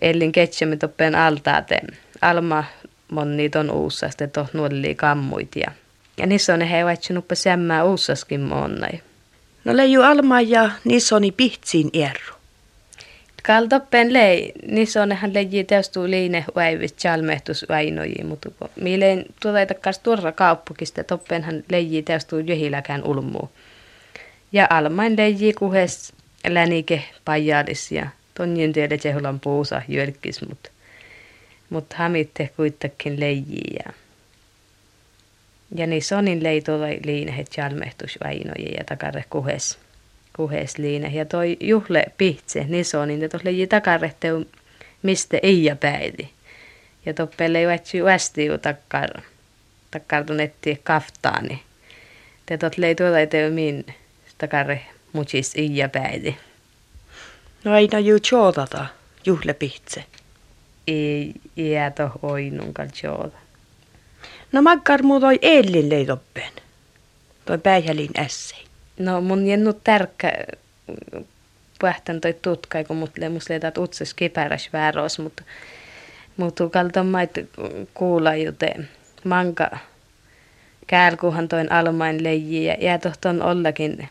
Ellin 0.00 0.32
ketsämme 0.32 0.76
toppen 0.76 1.14
altaateen 1.14 1.86
alma 2.20 2.64
monni 3.10 3.48
ton 3.48 3.70
uussasta, 3.70 4.24
että 4.24 4.46
nuolli 4.52 4.94
kammuit 4.94 5.56
ja, 5.56 6.26
niissä 6.26 6.54
on 6.54 6.60
he 6.60 6.84
vaitsinuppa 6.84 7.34
sämmää 7.34 7.84
uussaskin 7.84 8.40
monnai. 8.40 9.00
No 9.64 9.76
leiju 9.76 10.02
alma 10.02 10.40
ja 10.40 10.70
niissä 10.84 11.16
on 11.16 11.22
pihtsin 11.36 11.90
erru. 11.92 12.34
Kaltoppen 13.42 14.12
lei, 14.12 14.52
niissä 14.66 15.02
on 15.02 15.12
hän 15.12 15.34
leiji 15.34 15.64
teostu 15.64 16.02
liine 16.02 16.44
väivit 16.54 16.96
chalmehtus 16.98 17.66
väinoji, 17.68 18.24
mutta 18.24 18.50
mileen 18.76 19.24
tuota 19.42 19.66
takas 19.66 19.98
turra 19.98 20.32
kauppukista 20.32 21.04
toppen 21.04 21.42
hän 21.42 21.64
leiji 21.70 22.02
teostu 22.02 22.38
johiläkään 22.38 23.04
ulmuu. 23.04 23.50
Ja 24.52 24.66
almain 24.70 25.16
leiji 25.16 25.52
kuhes 25.52 26.12
länike 26.48 27.02
pajalis 27.24 27.92
ja 27.92 28.06
tonjen 28.34 28.72
tiedä 28.72 28.98
tsehulan 28.98 29.40
puusa 29.40 29.82
jölkis, 29.88 30.48
mutta 30.48 30.70
mutta 31.72 31.96
hamitte 31.96 32.50
kuitenkin 32.56 33.20
leijii. 33.20 33.74
Ja, 33.84 33.92
ja 35.74 35.86
niin 35.86 36.02
sonin 36.02 36.42
leitolla 36.42 36.86
liinehet 37.04 37.48
jalmehtus 37.56 38.18
vainoja 38.24 38.68
ja 38.78 38.84
takare 38.84 39.24
kuhes, 39.30 39.78
kuhes 40.36 40.78
liine. 40.78 41.08
Ja 41.08 41.24
toi 41.24 41.56
juhle 41.60 42.04
pihtse, 42.18 42.64
niin 42.68 42.84
sonin, 42.84 43.24
että 43.24 43.38
leiji 43.42 43.66
takarehte 43.66 44.28
mistä 45.02 45.38
ei 45.42 45.64
ja 45.64 45.76
päidi. 45.76 46.28
Ja 47.06 47.14
toppelle 47.14 47.58
ei 47.58 47.66
vatsi 47.66 48.04
västi 48.04 48.44
ju 48.44 48.58
takkar, 48.58 49.10
takkar 49.90 50.24
tunetti 50.24 50.80
kaftaani. 50.82 51.62
Te 52.46 52.58
tot 52.58 52.78
lei 52.78 52.94
tuolla 52.94 53.18
ei 53.18 53.50
min 53.50 53.86
takare 54.38 54.80
muchis 55.12 55.54
ei 55.54 55.76
ja 55.76 55.88
päidi. 55.88 56.36
No 57.64 57.72
aina 57.72 57.98
ju 57.98 58.16
juhle 58.32 58.86
juhlepihtse 59.26 60.04
ei 60.86 61.32
jäätä 61.56 62.10
hoinun 62.22 62.74
kaltsioota. 62.74 63.36
No 64.52 64.62
makkar 64.62 65.02
muu 65.02 65.20
toi 65.20 65.38
Ellin 65.42 65.88
leitoppen. 65.88 66.52
Toi 67.44 67.58
päihälin 67.58 68.10
ässei. 68.18 68.61
No 68.98 69.20
mun 69.20 69.46
jennu 69.46 69.72
tärkkä 69.72 70.32
pähtän 71.80 72.20
toi 72.20 72.34
tutkai, 72.42 72.84
kun 72.84 72.96
mut 72.96 73.18
lemus 73.18 73.48
leitat 73.48 73.78
utses 73.78 74.14
kipäräs 74.14 74.72
vääros, 74.72 75.18
mutta 75.18 75.42
mutta 76.36 76.68
kalta 76.68 77.04
mait 77.04 77.30
kuulla 77.94 78.36
jute 78.36 78.74
manka 79.24 79.78
käälkuhan 80.86 81.48
toin 81.48 81.72
almain 81.72 82.24
leiji 82.24 82.64
ja 82.64 82.76
jää 82.80 82.98
tohton 82.98 83.42
ollakin 83.42 84.08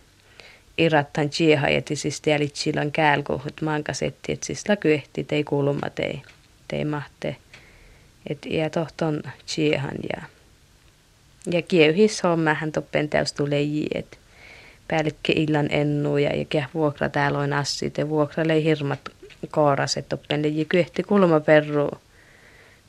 irattan 0.78 1.30
chieha, 1.30 1.68
että 1.68 1.96
siis 1.96 2.22
käälkuhut 2.92 3.62
manka 3.62 3.94
setti, 3.94 4.32
että 4.32 4.46
siis 4.46 4.70
la 4.70 4.76
kyhti, 4.76 5.28
ei 5.32 5.44
kuuluma 5.44 5.90
tei 5.90 6.22
ei 6.74 6.86
mahte. 6.86 7.36
Et 8.30 8.46
ja 8.46 8.70
tohton 8.70 9.24
chiehan 9.48 9.98
ja 10.16 10.22
ja 11.52 11.62
kieuhis 11.62 12.24
hommahan 12.24 12.72
toppen 12.72 13.10
täys 13.10 13.34
tulee 13.34 13.64
et 13.96 14.20
päällikke 14.92 15.34
illan 15.36 15.68
ennu 15.70 16.18
ja 16.18 16.30
ja 16.54 16.66
vuokra 16.74 17.10
täällä 17.10 17.40
on 17.40 17.54
assi 17.54 17.90
te 17.90 18.10
vuokra 18.10 18.48
lei 18.48 18.64
hirmat 18.64 19.00
kooras 19.52 19.98
et 19.98 20.10
toppen 20.10 20.42
leiji 20.42 20.66
kyhti 20.66 21.04
kulma 21.04 21.40
perru 21.40 21.90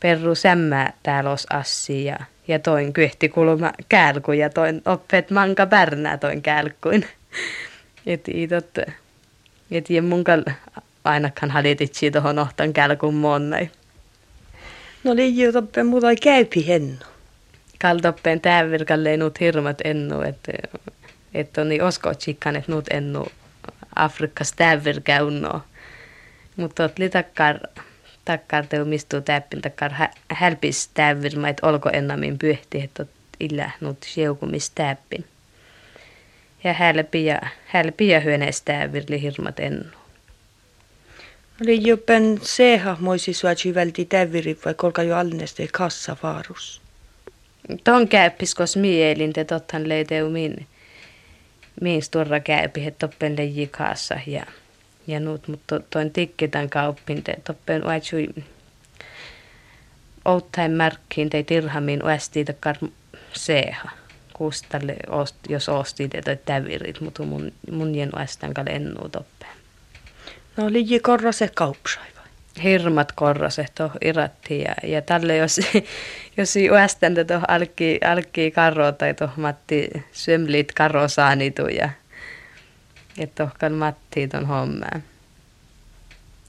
perru 0.00 0.34
sämmä 0.34 0.92
täällä 1.02 1.30
os 1.30 1.46
assi 1.50 2.04
ja 2.04 2.16
ja 2.48 2.58
toin 2.58 2.92
kyhti 2.92 3.28
kulma 3.28 3.72
kälku 3.88 4.32
ja 4.32 4.50
toin 4.50 4.82
oppet 4.84 5.30
manka 5.30 5.66
pärnää 5.66 6.18
toin 6.18 6.42
kälkuin. 6.42 7.06
Et 8.06 8.28
itot 8.28 8.78
et 9.70 9.90
ja 9.90 10.02
munkal 10.02 10.42
ainakaan 11.04 11.50
halititsi 11.50 12.10
tuohon 12.10 12.38
ohtan 12.38 12.72
kälkun 12.72 13.14
monnai. 13.14 13.70
No 15.04 15.16
liian 15.16 15.52
toppen 15.52 15.86
muuta 15.86 16.10
ei 16.10 16.16
käypi 16.16 16.66
hennu. 16.66 17.04
Kaltoppen 17.80 18.40
täyvirkalle 18.40 19.16
nuut 19.16 19.40
hirmat 19.40 19.78
ennu, 19.84 20.20
että 20.20 20.52
et 21.34 21.58
on 21.58 21.68
niin 21.68 21.82
osko 21.82 22.14
tsikkan, 22.14 22.56
että 22.56 22.72
nuut 22.72 22.88
ennu 22.90 23.26
Afrikkas 23.96 24.52
täyvirkäunno. 24.52 25.62
Mutta 26.56 26.84
oli 26.98 27.08
takkar, 27.08 27.58
takkar 28.24 28.66
teu 28.66 28.84
mistuu 28.84 29.20
täppin, 29.20 29.62
takkar 29.62 29.92
hälpis 30.28 30.88
täyvirma, 30.94 31.48
että 31.48 31.66
olko 31.66 31.90
ennamin 31.92 32.38
pyhti, 32.38 32.80
että 32.82 33.06
illä 33.40 33.70
nuut 33.80 33.98
sieukumis 34.06 34.70
täppin. 34.70 35.24
Ja 36.64 36.72
hälpi 36.72 37.24
ja, 37.24 37.40
hälpi 37.66 38.08
ja 38.08 38.20
täyvirli 38.64 39.22
hirmat 39.22 39.60
ennu. 39.60 39.84
Oli 41.62 41.86
jopen 41.86 42.40
seha 42.42 42.96
moisi 43.00 43.32
suaji 43.32 43.74
välti 43.74 44.04
täviri 44.04 44.58
vai 44.64 44.74
kolka 44.74 45.02
jo 45.02 45.16
alneste 45.16 45.68
kassa 45.72 46.16
vaarus. 46.22 46.82
Ton 47.84 48.08
käyppis, 48.08 48.54
kos 48.54 48.76
mielin, 48.76 49.32
te 49.32 49.44
tothan 49.44 49.88
leiteu 49.88 50.30
min, 50.30 50.66
min 51.82 52.02
sturra 52.02 52.40
käypi, 52.40 52.86
että 52.86 53.08
toppen 53.08 53.36
leiji 53.36 53.66
kaassa 53.66 54.18
ja, 54.26 54.46
ja 55.06 55.20
nuut, 55.20 55.48
mutta 55.48 55.80
toin 55.80 56.10
tikkitän 56.10 56.70
kauppin, 56.70 57.22
te 57.22 57.36
toppen 57.44 57.84
vaitsui 57.84 58.28
outtain 60.24 60.72
märkkiin, 60.72 61.30
te 61.30 61.42
tirhamin 61.42 62.04
uesti 62.04 62.44
takkar 62.44 62.76
seha. 63.32 63.90
Kustalle, 64.32 64.96
jos 65.48 65.68
osti 65.68 66.08
tai 66.08 66.38
tävirit, 66.44 67.00
mutta 67.00 67.22
mun, 67.22 67.52
mun 67.70 67.94
jen 67.94 68.10
uestan 68.18 68.54
kalle 68.54 68.70
ennuu 68.70 69.08
toppeen. 69.08 69.56
No 70.56 70.72
liiji 70.72 71.00
korrase 71.00 71.50
kaupsai 71.54 72.11
hirmat 72.62 73.12
korraset 73.12 73.72
tuohon 73.74 73.96
iratti 74.04 74.60
ja, 74.60 74.74
ja 74.82 75.02
tälle 75.02 75.36
jos, 75.36 75.60
jos 76.36 76.56
ei 76.56 76.70
uästäntä 76.70 77.24
tuohon 77.24 77.50
alki, 77.50 78.00
alki 78.04 78.50
karro 78.50 78.92
tai 78.92 79.14
tuohon 79.14 79.40
Matti 79.40 79.90
syömlit 80.12 80.72
karro 80.72 81.08
saanitu 81.08 81.66
ja, 81.66 81.90
ja 83.16 83.26
tuohon 83.26 83.72
Matti 83.72 84.28
tuon 84.28 84.46
hommaan. 84.46 85.02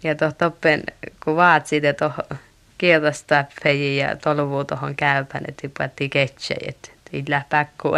Ja 0.03 0.15
tuohon 0.15 0.35
toppen, 0.35 0.83
kun 1.23 1.35
vaat 1.35 1.67
siitä 1.67 1.93
tuohon 1.93 2.39
kieltästäppejiin 2.77 3.97
ja 3.97 4.15
tolvuu 4.15 4.63
tuohon 4.63 4.95
käypän, 4.95 5.43
että 5.47 5.61
tipatti 5.61 6.09
ketsä, 6.09 6.55
että 6.67 6.89
ei 7.13 7.23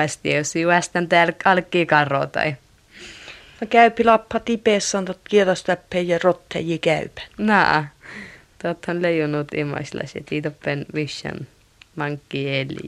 ästi, 0.03 0.33
jos 0.33 0.55
ei 0.55 0.65
uästäntä 0.65 1.27
alki 1.45 1.85
karro 1.85 2.25
tai 2.25 2.55
No 3.61 3.67
käypi 3.69 4.03
lappa 4.03 4.39
tipeessä 4.39 4.97
on 4.97 5.05
kielastäppejä 5.23 6.19
rotteji 6.23 6.79
käypä. 6.79 7.21
Nää. 7.37 7.94
Totta 8.65 9.01
leijunut 9.01 9.53
imaislasi, 9.53 10.23
tiitoppen 10.29 10.85
vishan 10.95 11.47
mankki 11.95 12.43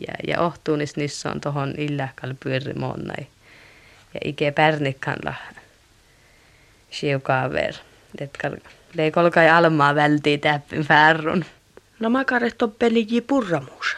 ja, 0.07 0.13
ja 0.27 0.41
ohtuunis 0.41 0.95
niissä 0.95 1.31
on 1.31 1.41
tohon 1.41 1.73
illäkal 1.77 2.33
pyöri 2.43 2.73
monnai. 2.73 3.27
Ja 4.13 4.19
ike 4.25 4.51
pärnikkalla 4.51 5.33
siukaa 6.91 7.53
ver. 7.53 7.73
Etkal 8.19 8.55
leikolkai 8.93 9.49
almaa 9.49 9.95
vältii 9.95 10.37
täppin 10.37 10.83
färrun. 10.83 11.45
No 11.99 12.09
makaret 12.09 12.61
on 12.61 12.71
peliji 12.71 13.21
purramuusa. 13.21 13.97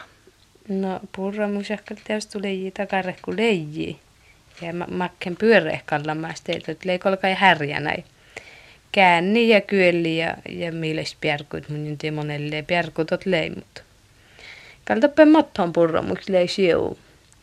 No 0.68 1.00
purramuusa 1.16 1.78
tietysti 2.04 2.32
tuli 2.32 2.72
takare 2.76 3.16
kuin 3.22 3.36
leiji. 3.36 4.00
Ja 4.62 4.72
makken 4.90 5.36
pyöreäkalla 5.36 6.14
mä 6.14 6.34
teiltä, 6.44 6.72
että 6.72 6.88
leikolkai 6.88 7.34
härjä 7.34 7.80
näin 7.80 8.04
käänni 8.92 9.48
ja 9.48 9.60
kyöli 9.60 10.18
ja, 10.18 10.34
ja 10.48 10.72
miiles 10.72 11.16
pjärkut 11.20 11.68
mun 11.68 11.86
inte 11.86 12.10
monelle 12.10 12.62
pjärkutot 12.62 13.26
leimut. 13.26 13.82
Kaltappe 14.84 15.24
motton 15.24 15.72
purromuks 15.72 16.28
lei 16.28 16.48
siu. 16.48 16.98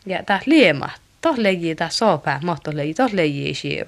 Ja 0.06 0.22
tää 0.22 0.40
liema, 0.46 0.90
tos 1.20 1.38
leiji 1.38 1.74
tää 1.74 1.90
sopää, 1.90 2.40
motto 2.44 2.70
leiji, 2.74 2.94
tos 2.94 3.12
leiji 3.12 3.54
siu. 3.54 3.84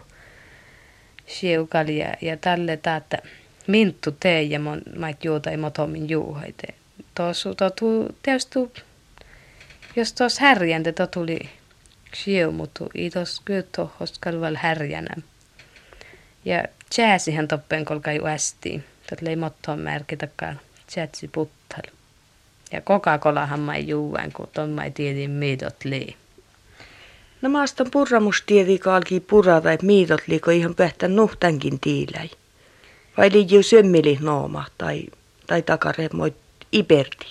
Siu 1.26 1.66
kalja 1.66 2.14
ja 2.20 2.36
tälle 2.36 2.76
täätä 2.76 3.18
minttu 3.66 4.16
tee 4.20 4.42
ja 4.42 4.60
mon 4.60 4.82
mait 4.96 5.24
juuta 5.24 5.50
ei 5.50 5.56
motomin 5.56 6.08
juuhaite. 6.08 6.74
Tosu 7.14 7.54
totu 7.54 8.16
teostu, 8.22 8.72
jos 9.96 10.12
tos 10.12 10.38
härjäntä 10.38 11.06
tuli 11.06 11.38
siu, 12.14 12.52
mutta 12.52 12.84
ei 12.94 13.10
tos 13.10 13.40
kyllä 13.44 13.62
tohos 13.76 14.20
härjänä. 14.56 15.16
Ja 16.44 16.64
Jääsihän 16.98 17.48
toppen 17.48 17.84
kolkai 17.84 18.20
uästi. 18.20 18.82
Tot 19.10 19.22
lei 19.22 19.36
mottoon 19.36 19.78
märki 19.78 20.16
takkaan 20.16 20.60
jäätsi 20.96 21.28
puttal. 21.28 21.82
Ja 22.72 22.80
Coca-Colahan 22.80 23.60
mai 23.60 23.88
juuen, 23.88 24.32
kun 24.32 24.48
ton 24.52 24.70
mai 24.70 24.90
tiedin 24.90 25.30
miidot 25.30 25.84
lii. 25.84 26.16
No 27.42 27.48
maaston 27.48 27.90
purramus 27.90 28.42
tiedi 28.46 28.78
kalki 28.78 29.20
purra 29.20 29.60
tai 29.60 29.78
miidot 29.82 30.20
liiko 30.26 30.50
ihan 30.50 30.74
pähtä 30.74 31.08
nuhtankin 31.08 31.80
tiiläi. 31.80 32.30
Vai 33.16 33.32
liijiu 33.32 33.62
sömmili 33.62 34.18
nooma 34.20 34.64
tai, 34.78 35.06
tai 35.46 35.62
moit 36.12 36.36
iberti. 36.72 37.26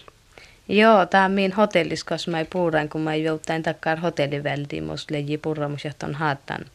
Joo, 0.68 1.06
tää 1.06 1.26
on 1.26 1.32
min 1.32 1.54
hotellis, 1.54 2.04
koska 2.04 2.32
mä 2.32 2.46
puuran, 2.54 2.90
kun 2.90 3.02
mä 3.02 3.16
joutain 3.16 3.64
takkaan 3.64 3.98
hotellivältiin, 3.98 4.84
mus 4.84 5.12
leiji 5.12 5.38
purramus, 5.38 5.86
johton 5.86 6.16
haattan 6.16 6.66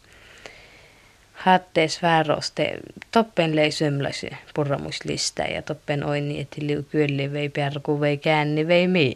hattees 1.35 2.03
vääroste 2.03 2.79
toppen 3.11 3.57
lei 3.57 3.70
syömläsi 3.70 4.31
purramuslista 4.55 5.42
ja 5.42 5.62
toppen 5.62 6.05
oini, 6.05 6.40
että 6.40 6.57
liu 6.61 6.83
kyölli 6.83 7.33
vei 7.33 7.49
pärku 7.49 8.01
vei 8.01 8.16
käänni 8.16 8.66
vei 8.68 8.88
mii. 8.88 9.14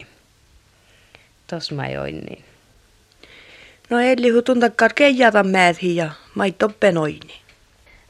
Tos 1.46 1.72
mä 1.72 1.82
oini. 2.02 2.44
No 3.90 4.00
eli 4.00 4.30
hutuntakkar 4.30 4.92
keijata 4.94 5.44
määrin 5.44 5.96
ja 5.96 6.10
mai 6.34 6.52
toppen 6.52 6.98
oini. 6.98 7.40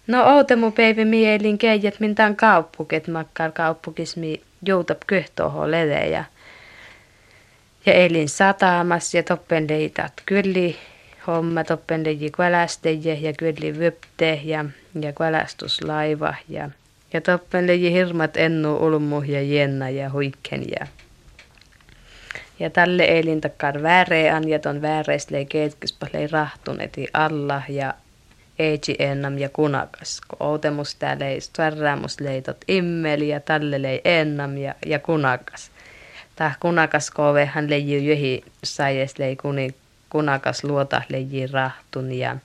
No 0.07 0.37
ootemu 0.37 0.71
päivä 0.71 1.05
mielin 1.05 1.59
keijät 1.59 2.01
mintään 2.01 2.37
kauppuket 2.37 3.09
makkar 3.09 3.53
kauppukis 3.53 4.17
mi 4.17 4.43
joutap 4.63 4.99
köhtoho 5.07 5.71
lede 5.71 6.09
ja 6.09 6.25
ja 7.87 7.93
elin 7.93 8.29
satamas 8.29 9.15
ja 9.15 9.23
toppen 9.23 9.67
leitat 9.69 10.13
kylli 10.27 10.77
homma 11.29 11.65
toppen 11.65 12.05
leji 12.05 12.31
kvälästeje 12.31 13.15
ja 13.15 13.33
kyllä 13.33 13.79
vypte 13.79 14.41
ja, 14.45 14.65
ja 14.95 15.13
ja, 16.49 16.71
ja 17.13 17.21
toppen 17.21 17.67
hirmat 17.69 18.37
ennu 18.37 18.77
ulmu 18.77 19.23
ja 19.23 19.43
jenna 19.43 19.91
ja 19.91 20.11
huikken 20.11 20.65
ja 20.81 20.87
ja 22.61 22.71
tälle 22.71 23.05
elin 23.05 23.41
takkar 23.41 23.83
vääreän 23.83 24.49
ja 24.49 24.59
ton 24.59 24.83
vääreisle 24.83 25.45
keetkyspalei 25.45 26.27
rahtuneti 26.27 27.07
alla 27.13 27.63
ja 27.69 27.95
eiji 28.59 28.97
ennam 28.99 29.39
ja 29.39 29.49
kunakas. 29.49 30.21
Kun 30.29 30.49
outemus 30.49 30.95
tää 30.95 31.19
lei 31.19 31.41
stvarraamus 31.41 32.21
leitot 32.21 32.57
immeli 32.69 33.29
ja 33.29 33.41
tälle 33.41 33.83
lei 33.83 34.01
ennam 34.05 34.57
ja, 34.57 34.75
ja 34.87 34.99
kunakas. 34.99 35.71
Tää 36.37 36.55
kunakas 36.61 37.11
kovehan 37.11 37.71
leiji 37.71 38.09
jöhi 38.09 38.45
saies 38.65 39.19
lei 39.19 39.37
kunakas 40.11 40.65
luota 40.65 41.03
leji 41.09 41.47
rahtun 41.47 42.13
ja, 42.13 42.37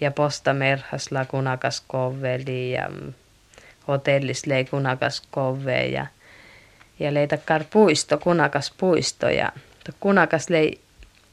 ja 0.00 0.10
posta 0.10 0.54
merhasla 0.54 1.24
kunakas 1.24 1.84
koveli 1.88 2.72
ja 2.72 2.90
hotellis 3.88 4.46
lei 4.46 4.64
kunakas 4.64 5.22
kove 5.30 5.86
ja, 5.86 6.06
ja 6.98 7.14
leitakkar 7.14 7.64
puisto, 7.70 8.18
kunakas 8.18 8.72
puisto 8.78 9.28
ja 9.28 9.52
kunakas 10.00 10.50
lei 10.50 10.80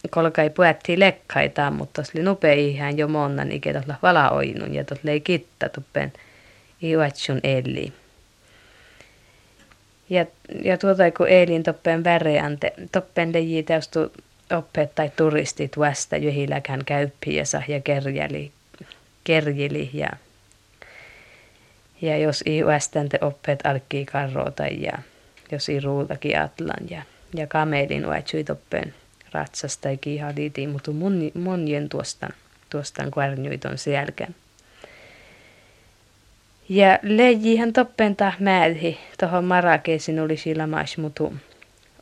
kolkai 0.10 0.50
puetti 0.50 1.00
lekkaita, 1.00 1.72
mutta 1.72 2.04
oli 2.16 2.24
nopea 2.24 2.54
ihan 2.54 2.98
jo 2.98 3.08
monnan 3.08 3.52
ikedotla 3.52 3.96
valaoinun 4.04 4.76
ja 4.76 4.84
tot 4.84 5.04
lei 5.04 5.22
kitta 5.22 5.70
tuppen 5.70 6.14
iuatsun 6.84 7.40
eli. 7.44 7.94
Ja, 10.10 10.26
ja 10.64 10.78
tuota 10.78 11.12
kun 11.12 11.28
elin 11.28 11.64
toppen 11.64 12.04
väreante, 12.04 12.74
toppen 12.92 13.34
leji 13.34 13.64
täystu 13.64 14.12
oppeet 14.52 14.96
tai 14.96 15.12
turistit 15.16 15.78
vasta 15.78 16.18
johiläkään 16.18 16.86
käyppiänsä 16.86 17.64
ja 17.68 17.82
kerjäli, 17.82 18.52
kerjili 19.24 19.90
ja, 19.94 20.10
ja 22.02 22.18
jos 22.18 22.44
ei 22.46 22.66
västänte 22.66 23.20
oppeet 23.22 23.60
alkii 23.66 24.06
karrota 24.06 24.64
ja 24.68 24.94
jos 25.52 25.70
ei 25.70 25.80
ruultakin 25.80 26.40
atlan 26.40 26.90
ja, 26.90 27.02
ja 27.36 27.48
kamelin 27.48 28.08
vaitsui 28.08 28.44
toppeen 28.44 28.94
ratsasta 29.32 29.90
ja 29.90 29.98
kiihaliitiin, 29.98 30.70
mutta 30.70 30.92
mun, 30.92 31.32
monien 31.34 31.90
tuostan, 31.90 32.34
tuostan 32.70 33.12
kvarnjuiton 33.12 33.78
selkän. 33.78 34.36
Ja 36.70 37.00
leijihän 37.02 37.74
toppen 37.74 38.16
määrhi 38.40 39.00
tuohon 39.20 39.46
Marakesin 39.46 40.20
oli 40.20 40.38
sillä 40.38 40.68
mais, 40.68 40.98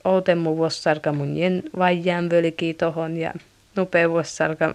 mutta 0.03 0.09
outemmu 0.09 0.57
vuossarka 0.57 1.11
mun 1.11 1.37
jen 1.37 1.63
vaijaan 1.77 2.29
völki 2.29 2.73
tohon 2.73 3.17
ja 3.17 3.33
nopea 3.75 4.09
vuossarka 4.09 4.73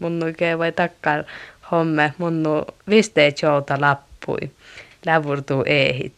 mun 0.00 0.24
oikein 0.24 0.58
vai 0.58 0.72
takkar 0.72 1.24
homme 1.70 2.14
mun 2.18 2.42
nu 2.42 2.64
viste 2.88 3.34
jouta 3.42 3.80
lappui 3.80 4.50
lävurtuu 5.06 5.62
ehit. 5.66 6.14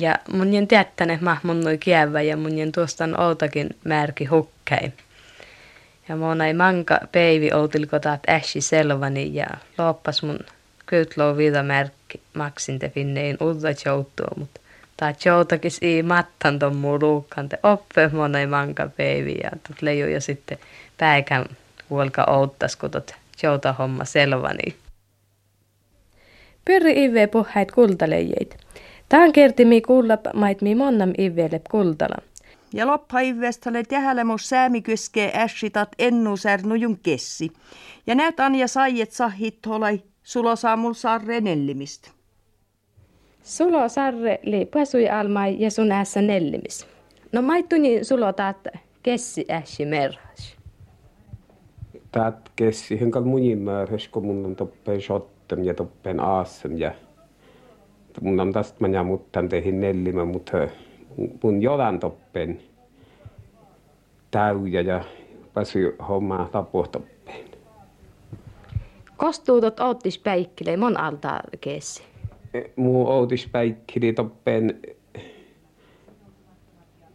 Ja 0.00 0.14
mun 0.32 0.54
jen 0.54 0.68
tiettäne 0.68 1.18
mah 1.20 1.40
mun 1.42 1.60
nui 1.60 1.78
kievä 1.78 2.22
ja 2.22 2.36
mun 2.36 2.58
jen 2.58 2.72
tuostan 2.72 3.20
outakin 3.20 3.70
märki 3.84 4.24
hukkäi. 4.24 4.92
Ja 6.08 6.16
mun 6.16 6.40
ei 6.40 6.54
manka 6.54 7.00
peivi 7.12 7.52
outilko 7.52 7.98
taat 7.98 8.20
äsi 8.28 8.60
selvani 8.60 9.34
ja 9.34 9.46
loppas 9.78 10.22
mun 10.22 10.38
kyytloo 10.86 11.36
vida 11.36 11.62
märkki 11.62 12.20
maksin 12.34 12.78
te 12.78 12.88
finnein 12.88 13.36
uutta 13.40 13.68
joutua, 13.84 14.28
mutta 14.36 14.60
tai 14.96 15.14
joutakis 15.24 15.78
i 15.82 16.02
mattan 16.02 16.58
ton 16.58 16.76
muu 16.76 16.98
luukkante 17.02 17.58
oppe 17.62 18.08
monei 18.12 18.46
manka 18.46 18.88
peivi 18.96 19.34
ja 19.42 19.50
tot 19.68 19.82
leiju 19.82 20.08
ja 20.08 20.20
sitten 20.20 20.58
päikän 20.98 21.44
huolka 21.90 22.24
outtas, 22.24 22.76
kun 22.76 22.90
tot 22.90 23.14
jouta 23.42 23.72
homma 23.72 24.04
selvani. 24.04 24.74
Pyrri 26.64 27.04
ive 27.04 27.26
puheit 27.26 27.72
kultaleijeit. 27.72 28.56
Tään 29.08 29.32
kertimi 29.32 29.80
kuulla 29.80 30.18
mait 30.34 30.62
mi 30.62 30.74
monnam 30.74 31.12
ivelle 31.18 31.60
kultala. 31.70 32.16
ja 32.72 32.86
loppaivvestalle 32.86 33.82
tähälemus 33.82 34.48
säämikyskee 34.48 35.32
ässitat 35.34 35.88
ennusärnujun 35.98 36.98
kessi. 36.98 37.52
Ja 38.06 38.14
näet 38.14 38.40
Anja 38.40 38.68
saiet 38.68 39.12
sahit 39.12 39.66
holai 39.66 40.02
sulo 40.22 40.56
saamul 40.56 40.94
sarre 40.94 41.40
nellimistä. 41.40 42.15
Sulo 43.46 43.88
sarre 43.88 44.40
li 44.42 44.64
pasui 44.66 45.08
almai 45.08 45.56
ja 45.58 45.70
sun 45.70 45.92
ässä 45.92 46.22
nellimis. 46.22 46.86
No 47.32 47.42
maittuni 47.42 48.04
sulo 48.04 48.32
taat 48.32 48.66
kessi 49.02 49.44
ässi 49.50 49.84
merhas. 49.84 50.56
Taat 52.12 52.50
kessi 52.56 53.00
henkal 53.00 53.24
munin 53.24 53.58
merhas, 53.58 54.08
kun 54.08 54.26
mun 54.26 54.44
on 54.44 54.56
toppeen 54.56 55.00
shottem 55.00 55.64
ja 55.64 55.74
toppeen 55.74 56.20
aassem 56.20 56.78
ja 56.78 56.94
mun 58.20 58.40
on 58.40 58.52
tästä 58.52 58.88
mä 58.88 59.02
muttan 59.02 59.48
tehin 59.48 59.80
nellimä, 59.80 60.24
mutta 60.24 60.68
mun 61.42 61.62
jodan 61.62 62.00
toppeen 62.00 62.60
täyjä 64.30 64.80
ja 64.80 65.04
pääsi 65.54 65.78
hommaa 66.08 66.48
tapuotoppeen. 66.52 67.44
Kostuutot 69.16 69.80
oottis 69.80 70.18
päikkile 70.18 70.76
mon 70.76 71.00
alta 71.00 71.40
kessi? 71.60 72.15
Muu 72.76 73.08
outis 73.08 73.48
päikkili 73.52 74.12
toppeen 74.12 74.80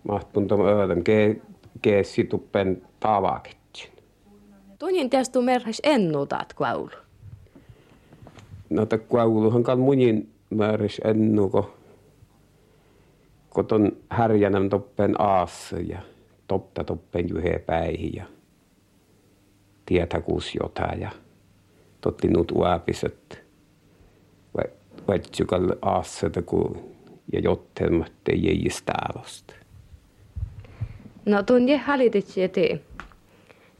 mahtun 0.03 0.47
tuon 0.47 0.65
ööden 0.65 1.03
ke, 1.03 1.41
keessi 1.81 2.23
tuppen 2.23 2.81
tavaketsin. 2.99 3.91
Tunnin 4.79 5.09
testu 5.09 5.41
merhas 5.41 5.81
ennutaat 5.83 6.53
kuaulu? 6.53 6.95
No 8.69 8.85
ta 8.85 8.97
kuauluhan 8.97 9.63
kan 9.63 9.79
munin 9.79 10.29
määräs 10.49 11.01
ennuko 11.03 11.77
koton 13.49 13.91
härjänän 14.09 14.69
toppen 14.69 15.21
aassa 15.21 15.79
ja 15.79 15.99
totta 16.47 16.83
toppen 16.83 17.29
juhe 17.29 17.59
päihin 17.59 18.13
ja 18.15 18.25
tietä 19.85 20.21
kuus 20.21 20.55
jotain 20.55 21.01
ja 21.01 21.11
totti 22.01 22.27
nuut 22.27 22.51
uapiset 22.51 23.43
vaitsukal 25.07 25.69
aassata 25.81 26.41
ku 26.41 26.77
ja 27.33 27.39
jottelmatte 27.39 28.31
jäijistä 28.31 28.93
alosta. 29.09 29.53
No 31.25 31.43
tunne 31.43 31.77
halititsi 31.77 32.43
eti 32.43 32.81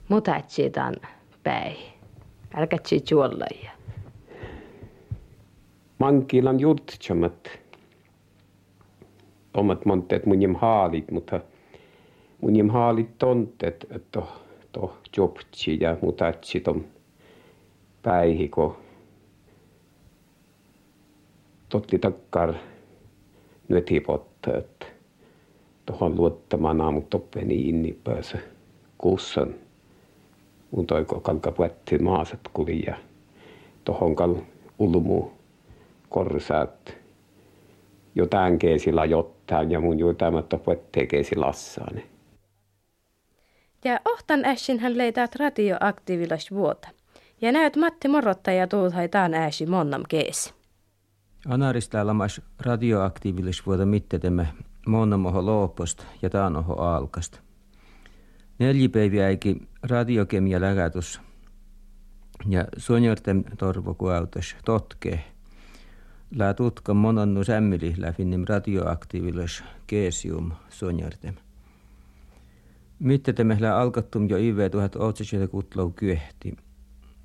mutatsi 0.08 0.70
tämän 0.70 0.96
päin. 1.44 1.78
Älkätsi 2.56 3.04
juolla 3.12 3.46
ja. 3.64 3.72
Mankilan 6.00 6.60
jutsamat 6.60 7.50
omat 9.54 9.86
monteet 9.86 10.26
munjem 10.26 10.56
haalit, 10.56 11.12
mutta 11.12 11.40
munjem 12.42 12.70
haalit 12.70 13.18
tontet, 13.18 13.86
että 13.90 14.22
to 14.72 14.98
jobtsi 15.18 15.78
ja 15.82 15.98
mutatsi 16.02 16.60
ton 16.60 16.86
päihiko. 18.04 18.81
Totti 21.72 22.00
takkar 22.00 22.54
nyötipotta, 23.68 24.58
että 24.58 24.86
tuohon 25.86 26.16
luottamana, 26.16 26.92
mutta 26.92 27.10
toppeni 27.10 27.70
inni 27.70 28.00
pääse 28.04 28.40
kussan. 28.98 29.56
Mun 30.72 30.88
toiko 30.88 31.20
kalka 31.20 31.52
puetti 31.52 31.98
maaset 31.98 32.40
kuli 32.54 32.84
ja 32.86 32.96
tuohon 33.84 34.16
kal 34.16 34.36
ulmu 34.80 35.32
korsaat 36.10 36.98
jotain 38.16 38.60
keesillä 38.60 39.06
jotain 39.06 39.72
ja 39.72 39.80
mun 39.80 40.00
jotain 40.00 40.34
puettee 40.66 41.06
keesi 41.06 41.36
lassaane. 41.36 42.04
Ja 43.86 44.00
ohtan 44.06 44.46
ässin 44.46 44.80
hän 44.80 44.98
leitäät 44.98 45.36
radioaktiivilas 45.36 46.52
vuota. 46.52 46.90
Ja 47.42 47.52
näet 47.52 47.76
Matti 47.76 48.08
Morottaja 48.08 48.68
tuuthai 48.68 49.10
taan 49.10 49.34
äsi 49.34 49.66
monnam 49.66 50.04
keesi. 50.10 50.61
Anaristaalamas 51.48 52.42
radioaktiivilis 52.60 53.66
vuota 53.66 53.86
mittetemme 53.86 54.48
monnamoho 54.88 55.46
loopost 55.46 56.04
ja 56.22 56.30
taanoho 56.30 56.82
aalkast. 56.82 57.40
Neljipäiviäikin 58.60 59.68
radiokemia 59.84 60.62
läkätus 60.62 61.22
ja 62.50 62.66
sonjorten 62.78 63.46
torvokuautas 63.58 64.56
totkee. 64.66 65.24
Lää 66.36 66.54
tutka 66.54 66.94
monannu 66.94 67.44
sämmili 67.44 67.94
läfinnim 67.98 68.46
radioaktiivilis 68.50 69.64
keesium 69.88 70.52
sonjortem. 70.70 71.36
Mittetemme 73.00 73.58
lää 73.60 73.78
alkattum 73.78 74.30
jo 74.30 74.38
IV 74.38 74.70
1860 74.70 76.00
kyehti 76.00 76.58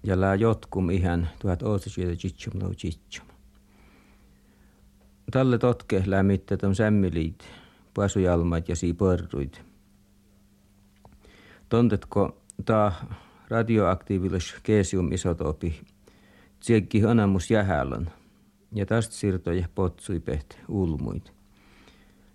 ja 0.02 0.20
lää 0.20 0.34
jotkum 0.34 0.90
ihan 0.90 1.28
1860 1.38 3.25
Talle 5.30 5.58
totke 5.58 6.02
lämmitte 6.06 6.56
tom 6.56 6.74
sämmiliit, 6.74 7.44
pasujalmat 7.94 8.68
ja 8.68 8.76
siipörruit. 8.76 9.62
Tontetko 11.68 12.42
ta 12.64 12.92
radioaktiivilis 13.48 14.54
keesium 14.62 15.12
isotopi, 15.12 15.80
tsiekki 16.60 17.00
jähälön, 17.50 18.10
ja 18.72 18.86
tästä 18.86 19.14
siirtoja 19.14 19.68
potsui 19.74 20.20
peht 20.20 20.54
ulmuit. 20.68 21.32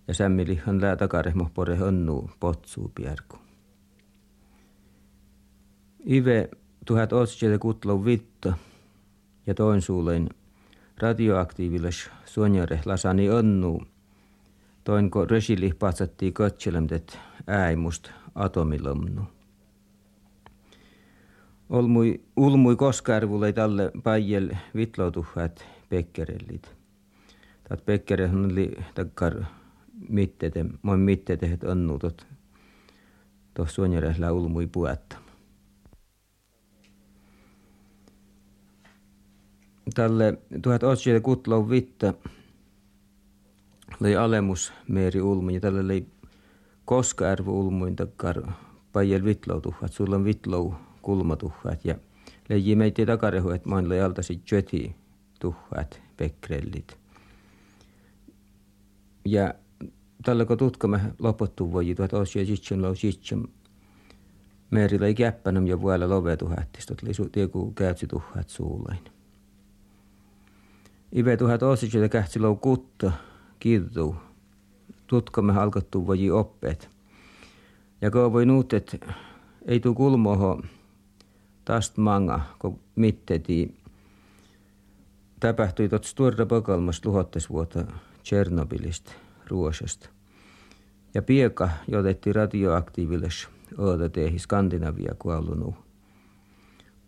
Ja 0.08 0.13
sämmili 0.13 0.62
hän 0.65 0.82
lää 0.82 0.95
takarehmo 0.95 1.49
pore 1.54 1.75
hönnu 1.75 2.30
potsuu 2.39 2.91
pierku. 2.95 3.38
Ive 6.06 6.49
tuhat 6.86 7.13
kutlo 7.60 8.06
vitta 8.06 8.54
ja 9.47 9.54
toin 9.54 9.82
suulein 9.82 10.30
radioaktiivilas 11.01 12.09
suonjare 12.25 12.79
lasani 12.85 13.29
onnu. 13.29 13.81
Toinko 14.83 15.25
resili 15.25 15.71
patsatti 15.79 16.31
katselemtet 16.31 17.19
äimust 17.47 18.09
atomilomnu. 18.35 19.21
Olmui, 21.69 22.21
ulmui 22.35 22.75
koskaarvulei 22.75 23.53
talle 23.53 23.91
päijel 24.03 24.49
vitloutuhat 24.75 25.65
pekkerellit. 25.89 26.75
Tat 27.69 27.85
pekkere 27.85 28.29
oli 28.45 28.77
takkar 28.95 29.43
mittete, 30.09 30.65
moi 30.81 30.97
mittete 30.97 31.47
het 31.47 31.63
onnu 31.63 31.99
tot, 31.99 32.27
tot 33.53 33.69
suonjare 33.69 34.31
ulmui 34.31 34.67
puetta. 34.67 35.20
Tälle 39.93 40.38
1860 40.62 41.69
vitta 41.69 42.13
oli 44.01 44.15
alemus 44.15 44.73
Meeri 44.88 45.21
Ulmi 45.21 45.54
ja 45.54 45.60
tälle 45.60 45.80
oli 45.80 46.08
Koskaärvu 46.86 47.60
Ulmuin 47.60 47.95
takkar 47.95 48.41
pajel 48.93 49.23
vitloutuhat, 49.23 49.93
sulla 49.93 50.15
on 50.15 50.25
vitlou 50.25 50.73
kulmatuhat 51.01 51.86
ja 51.86 51.95
leiji 52.49 52.75
meitä 52.75 53.06
takarehu, 53.06 53.49
että 53.49 53.69
main 53.69 54.04
altasi 54.04 54.41
jöti 54.51 54.95
tuhat 55.39 56.01
pekrellit. 56.17 56.97
Ja 59.25 59.54
tällä 60.25 60.45
kun 60.45 60.58
tutkamme 60.58 61.01
loputtu 61.19 61.71
voi 61.71 61.95
1860 61.95 62.88
lau 62.88 62.95
sitsem 62.95 63.43
Meerillä 64.71 65.08
ei 65.08 65.15
käppänäm 65.15 65.67
ja 65.67 65.82
vuella 65.82 66.10
lovetuhattista, 66.10 66.95
oli 67.04 67.30
tieku 67.32 67.71
käytsi 67.71 68.08
tuhat 68.08 68.49
suulain. 68.49 68.99
Ive 71.15 71.38
tuhat 71.38 71.63
ositse 71.63 72.10
kähtsilou 72.10 72.56
kutta 72.56 73.12
kirtu. 73.60 74.15
Tutkamme 75.08 75.54
halkattu 75.54 76.08
voji 76.08 76.32
oppeet. 76.32 76.89
Ja 78.02 78.12
kun 78.12 78.34
voi 78.34 78.45
nuutet, 78.45 79.06
ei 79.65 79.80
tuu 79.80 79.93
kulmoho 79.93 80.62
tast 81.65 81.97
manga, 81.97 82.39
kun 82.60 82.80
mitteti. 82.95 83.76
Tapahtui 85.39 85.89
tot 85.89 86.04
sturra 86.04 86.45
pakalmas 86.45 87.06
luhottes 87.06 87.50
vuotta 87.50 87.86
Tchernobylistä, 88.24 89.12
Ruosasta. 89.47 90.10
Ja 91.13 91.21
pieka 91.21 91.69
jotetti 91.88 92.34
radioaktiiviles 92.34 93.47
oota 93.78 94.10
tehi 94.10 94.39
Skandinavia 94.39 95.15
kuollunu. 95.19 95.76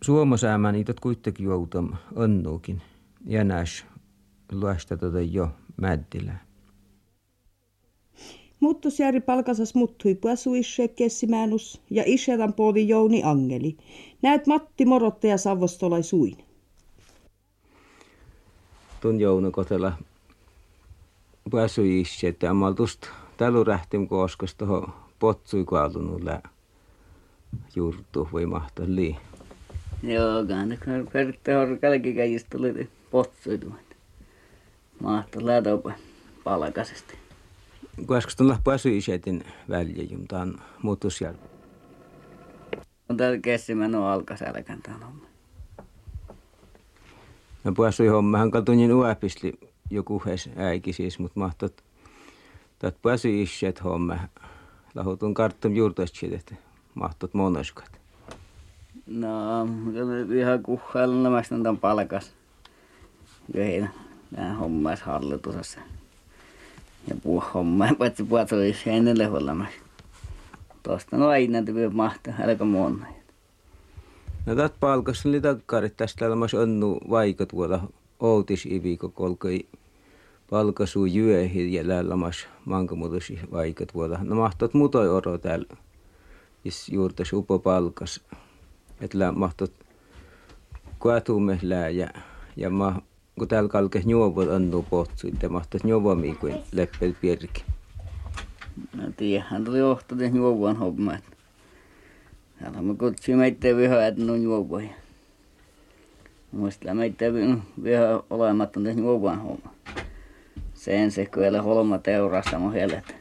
Suomosäämä 0.02 0.72
niitä 0.72 0.94
kuitenkin 1.02 1.44
joutam 1.46 1.92
onnuukin. 2.14 2.82
Ja 3.26 3.44
näis 3.44 3.86
luosta 4.60 4.96
tuota 4.96 5.20
jo 5.20 5.48
mäddillä. 5.76 6.36
Muttusjärvi 8.60 9.20
palkasas 9.20 9.74
muttui 9.74 10.14
puasuisse 10.14 10.88
kessimäänus 10.88 11.82
ja 11.90 12.02
iselän 12.06 12.52
povi 12.52 12.88
Jouni 12.88 13.22
Angeli. 13.24 13.76
Näet 14.22 14.46
Matti 14.46 14.84
Morottaja 14.84 15.38
Savostolai 15.38 16.02
suin. 16.02 16.36
Tun 19.00 19.20
Jouni 19.20 19.50
kotella 19.50 19.92
puasuisse, 21.50 22.28
että 22.28 22.50
ammaltust 22.50 23.06
tälu 23.36 23.64
rähtim 23.64 24.08
kooskas 24.08 24.54
toho 24.54 24.88
potsui 25.18 25.64
kaalunut 25.64 26.22
lää 26.22 26.48
juurtu 27.76 28.28
voi 28.32 28.46
mahtaa 28.46 28.86
lii. 28.88 29.16
Joo, 30.02 30.44
kanne 30.48 30.78
Pertte 31.12 31.54
Horkalki 31.54 32.14
käjistä 32.14 32.48
tuli 32.50 32.88
potsuitumat. 33.10 33.83
Mahtaa 35.02 35.46
lätopa 35.46 35.92
palkasesti. 36.44 37.18
Kuinka 38.06 38.28
tuolla 38.36 38.58
pääsyisetin 38.64 39.44
väljä, 39.68 40.04
on 40.42 40.58
muutus 40.82 41.18
siellä? 41.18 41.38
On 43.08 43.16
täällä 43.16 43.38
kessimän 43.38 43.94
on 43.94 44.06
alkasälkän 44.06 44.82
tämän 44.82 45.02
homma. 45.02 45.26
No 47.64 47.72
pääsui 47.76 48.06
hommahan 48.06 48.50
katunin 48.50 48.94
uäpisli 48.94 49.52
joku 49.90 50.22
hes 50.26 50.50
äiki 50.56 50.92
siis, 50.92 51.18
mutta 51.18 51.40
mahtot 51.40 51.84
Tätä 52.78 52.98
pääsi 53.02 53.42
isät 53.42 53.84
homma. 53.84 54.18
Lahutun 54.94 55.34
karttum 55.34 55.74
juurtaisi 55.74 56.34
että 56.34 56.54
mahtot 56.94 57.34
monoskat. 57.34 58.00
No, 59.06 59.30
ihan 60.38 60.62
kuhhailla 60.62 61.22
nämä 61.22 61.42
tämän 61.42 61.78
palkas. 61.78 62.32
Yhden 63.54 63.90
nämä 64.36 64.54
hommas 64.54 65.02
hallitusessa. 65.02 65.80
Ja 67.08 67.14
puu 67.22 67.42
hommaa, 67.54 67.94
paitsi 67.98 68.24
puhuta 68.24 68.56
olisi 68.56 68.90
ennen 68.90 69.18
lehollamas. 69.18 69.68
Tuosta 70.82 71.16
no 71.16 71.28
aina 71.28 71.62
työ 71.62 71.90
mahtaa, 71.90 72.34
älkää 72.42 72.66
monna. 72.66 73.06
No 74.46 74.54
tätä 74.54 74.74
palkas 74.80 75.26
oli 75.26 75.40
takkarit 75.40 75.96
tästä 75.96 76.26
elämässä 76.26 76.60
onnu 76.60 77.00
vaikka 77.10 77.46
tuolla 77.46 77.80
outis 78.20 78.66
ivikko 78.66 79.08
kolkoi 79.08 79.66
palkasu 80.50 81.04
jyöhi 81.04 81.74
ja 81.74 81.88
lällamas 81.88 82.46
mankamutusi 82.64 83.38
vaikka 83.52 83.86
tuolla. 83.86 84.18
No 84.22 84.36
mahtot 84.36 84.74
mutoi 84.74 85.08
oro 85.08 85.38
täällä. 85.38 85.76
Is 86.64 86.88
juurtas 86.88 87.32
upo 87.32 87.58
palkas. 87.58 88.20
Että 89.00 89.32
mahtot 89.32 89.72
kuatumme 90.98 91.58
lää 91.62 91.88
ja, 91.88 92.08
ja 92.56 92.70
ma, 92.70 93.02
kun 93.38 93.48
täällä 93.48 93.68
kalkes 93.68 94.04
juovot 94.06 94.50
annu 94.50 94.86
potsu, 94.90 95.28
että 95.28 95.48
mahtot 95.48 95.84
juovomi 95.84 96.34
kuin 96.34 96.56
leppel 96.72 97.12
pirki. 97.20 97.64
No 98.96 99.02
tiedähän 99.16 99.64
tuli 99.64 99.82
ohto 99.82 100.16
tehnyt 100.16 100.38
juovuan 100.38 100.76
homma. 100.76 101.12
Täällä 102.60 102.82
me 102.82 102.94
kutsumme 102.94 103.38
meitä 103.38 103.76
vihaa, 103.76 104.06
että 104.06 104.32
on 104.32 104.42
juovuja. 104.42 104.88
Muistelen 106.52 106.96
meitä 106.96 107.24
vihaa 107.84 108.22
olematta 108.30 108.80
tehnyt 108.80 109.04
juovuan 109.04 109.40
homma 109.40 109.74
sen 110.84 111.10
se 111.10 111.26
kyllä 111.26 111.62
holma 111.62 111.98
teurassa 111.98 112.58
mun 112.58 112.72
helet. 112.72 113.16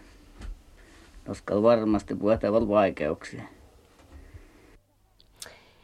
Koska 1.27 1.63
varmasti 1.63 2.15
puhutaan 2.15 2.69
vaikeuksia. 2.69 3.43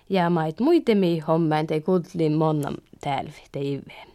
Ja 0.10 0.30
mait 0.30 0.60
muitemi 0.60 1.20
hommaan 1.20 1.68
te 1.68 1.82
kutlin 1.82 2.34
monnan 2.34 2.76
täällä 3.02 3.32
teiveen. 3.52 4.09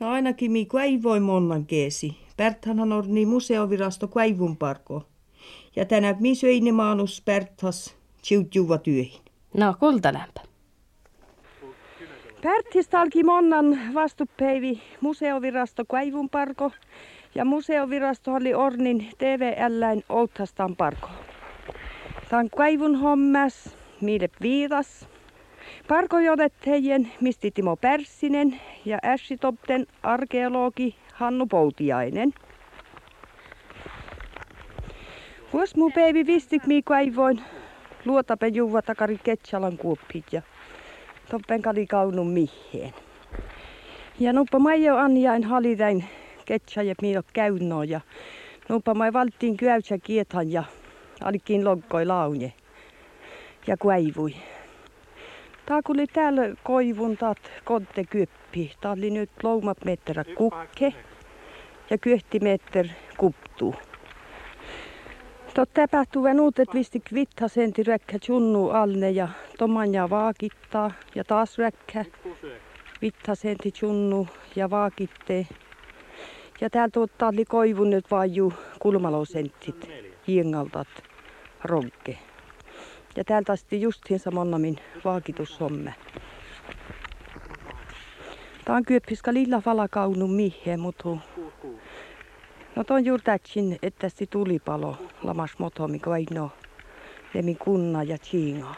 No 0.00 0.10
ainakin 0.10 0.52
mi 0.52 0.68
voi 1.02 1.20
monnan 1.20 1.66
keesi. 1.66 2.16
Pärthanhan 2.36 2.92
on 2.92 3.04
niin 3.14 3.28
museovirasto 3.28 4.08
kuivun 4.08 4.56
parko. 4.56 5.06
Ja 5.76 5.84
tänä 5.84 6.16
mi 6.20 6.34
söi 6.34 6.72
maanus 6.72 7.22
Pärthas 7.24 7.96
tsiutjuva 8.22 8.78
työhin. 8.78 9.20
No 9.54 9.74
kultalämpä. 9.80 10.40
Pärtistä 12.42 13.00
alki 13.00 13.24
monnan 13.24 13.78
vastupeivi 13.94 14.82
museovirasto 15.00 15.84
kuivun 15.88 16.30
parko 16.30 16.72
ja 17.34 17.44
museovirasto 17.44 18.34
oli 18.34 18.54
Ornin 18.54 19.08
TVLäin 19.18 20.04
Outhastan 20.08 20.76
parko. 20.76 21.08
Tämän 22.28 22.50
kaivun 22.50 22.96
hommas, 22.96 23.76
mille 24.00 24.28
viitas. 24.42 25.09
Parko 25.90 26.16
heidän 26.66 27.08
misti 27.20 27.50
Timo 27.50 27.76
Pärssinen 27.76 28.60
ja 28.84 28.98
Ässitopten 29.04 29.86
arkeologi 30.02 30.94
Hannu 31.14 31.46
Poutiainen. 31.46 32.32
Vuos 35.52 35.76
mu 35.76 35.90
päivi 35.90 36.26
vistik 36.26 36.66
mi 36.66 36.82
kaivoin 36.82 37.42
luotape 38.04 38.46
juva 38.46 38.82
takari 38.82 39.18
Ketsalan 39.24 39.76
kuoppit 39.76 40.24
ja 40.32 40.42
toppen 41.30 41.62
kali 41.62 41.86
kaunun 41.86 42.30
miheen. 42.30 42.94
Ja 44.20 44.32
nuppa 44.32 44.58
Maijo 44.58 44.96
Anjain 44.96 45.44
halitäin 45.44 46.04
ketsa 46.44 46.82
ja 46.82 46.94
minä 47.02 47.22
käynnoo 47.32 47.82
ja 47.82 48.00
nupa 48.68 48.94
mai 48.94 49.12
valtiin 49.12 49.56
kyäysä 49.56 49.98
kiethan 49.98 50.52
ja 50.52 50.64
alikin 51.24 51.64
loggoi 51.64 52.06
launje 52.06 52.52
ja 53.66 53.76
kuivui. 53.76 54.34
Tää 55.70 55.80
oli 55.88 56.06
täällä 56.06 56.42
koivun 56.62 57.16
taat 57.16 57.38
kontte 57.64 58.04
kyppi. 58.04 58.72
Tää 58.80 58.92
oli 58.92 59.10
nyt 59.10 59.30
loumat 59.42 59.84
meträ 59.84 60.24
kukke 60.24 60.94
ja 61.90 61.98
kyhti 61.98 62.40
metter 62.40 62.86
kuptuu. 63.16 63.74
Tot 65.54 65.72
tapahtuu 65.74 66.24
uudet 66.40 66.68
visti 66.74 67.00
kvitta 67.00 67.48
senti 67.48 67.82
räkkä 67.82 68.18
chunnu 68.18 68.68
alne 68.68 69.10
ja 69.10 69.28
tomanja 69.58 70.10
vaakittaa 70.10 70.90
ja 71.14 71.24
taas 71.24 71.58
räkkä. 71.58 72.04
Vitta 73.02 73.34
senti 73.34 73.72
chunnu 73.72 74.28
ja 74.56 74.70
vaakitte 74.70 75.46
ja 76.60 76.70
täältä 76.70 76.92
tuottaa 76.92 77.28
oli 77.28 77.44
koivun 77.44 77.90
nyt 77.90 78.10
vaiju 78.10 78.52
kulmalosenttit 78.78 79.88
hiengaltat 80.26 80.88
ronkke. 81.64 82.18
Ja 83.16 83.24
täältä 83.24 83.52
asti 83.52 83.80
justiinsa 83.80 84.30
monnamin 84.30 84.76
vaakitussomme. 85.04 85.94
Tää 88.64 88.76
on 88.76 88.84
kyöppiska 88.84 89.34
lilla 89.34 89.62
valakaunu 89.66 90.26
miheen, 90.26 90.80
mutta 90.80 91.08
No 92.76 92.84
ton 92.84 93.04
juuri 93.04 93.22
että 93.82 94.08
se 94.08 94.26
tulipalo 94.26 94.96
lamas 95.22 95.58
motomi 95.58 95.98
koino. 95.98 96.50
Lemi 97.34 97.54
kunna 97.54 98.02
ja 98.02 98.18
tsiinga. 98.18 98.74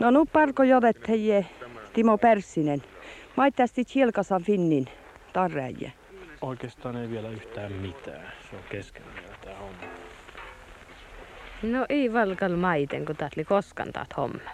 No 0.00 0.10
nu 0.10 0.26
parko 0.32 0.62
jodet 0.62 1.08
heje 1.08 1.46
Timo 1.92 2.18
Persinen. 2.18 2.82
Maittasti 3.36 3.84
Chielkasan 3.84 4.42
finnin 4.42 4.86
tarreje 5.32 5.92
oikeastaan 6.40 6.96
ei 6.96 7.10
vielä 7.10 7.28
yhtään 7.28 7.72
mitään. 7.72 8.32
Se 8.50 8.56
on 8.56 8.62
kesken 8.70 9.02
vielä 9.14 9.36
tämä 9.44 9.56
homma. 9.56 9.95
No 11.66 11.86
ei 11.88 12.12
valkal 12.12 12.56
maiten, 12.56 13.04
kun 13.04 13.16
taat 13.16 13.32
koskaan 13.44 13.92
taat 13.92 14.16
homma. 14.16 14.50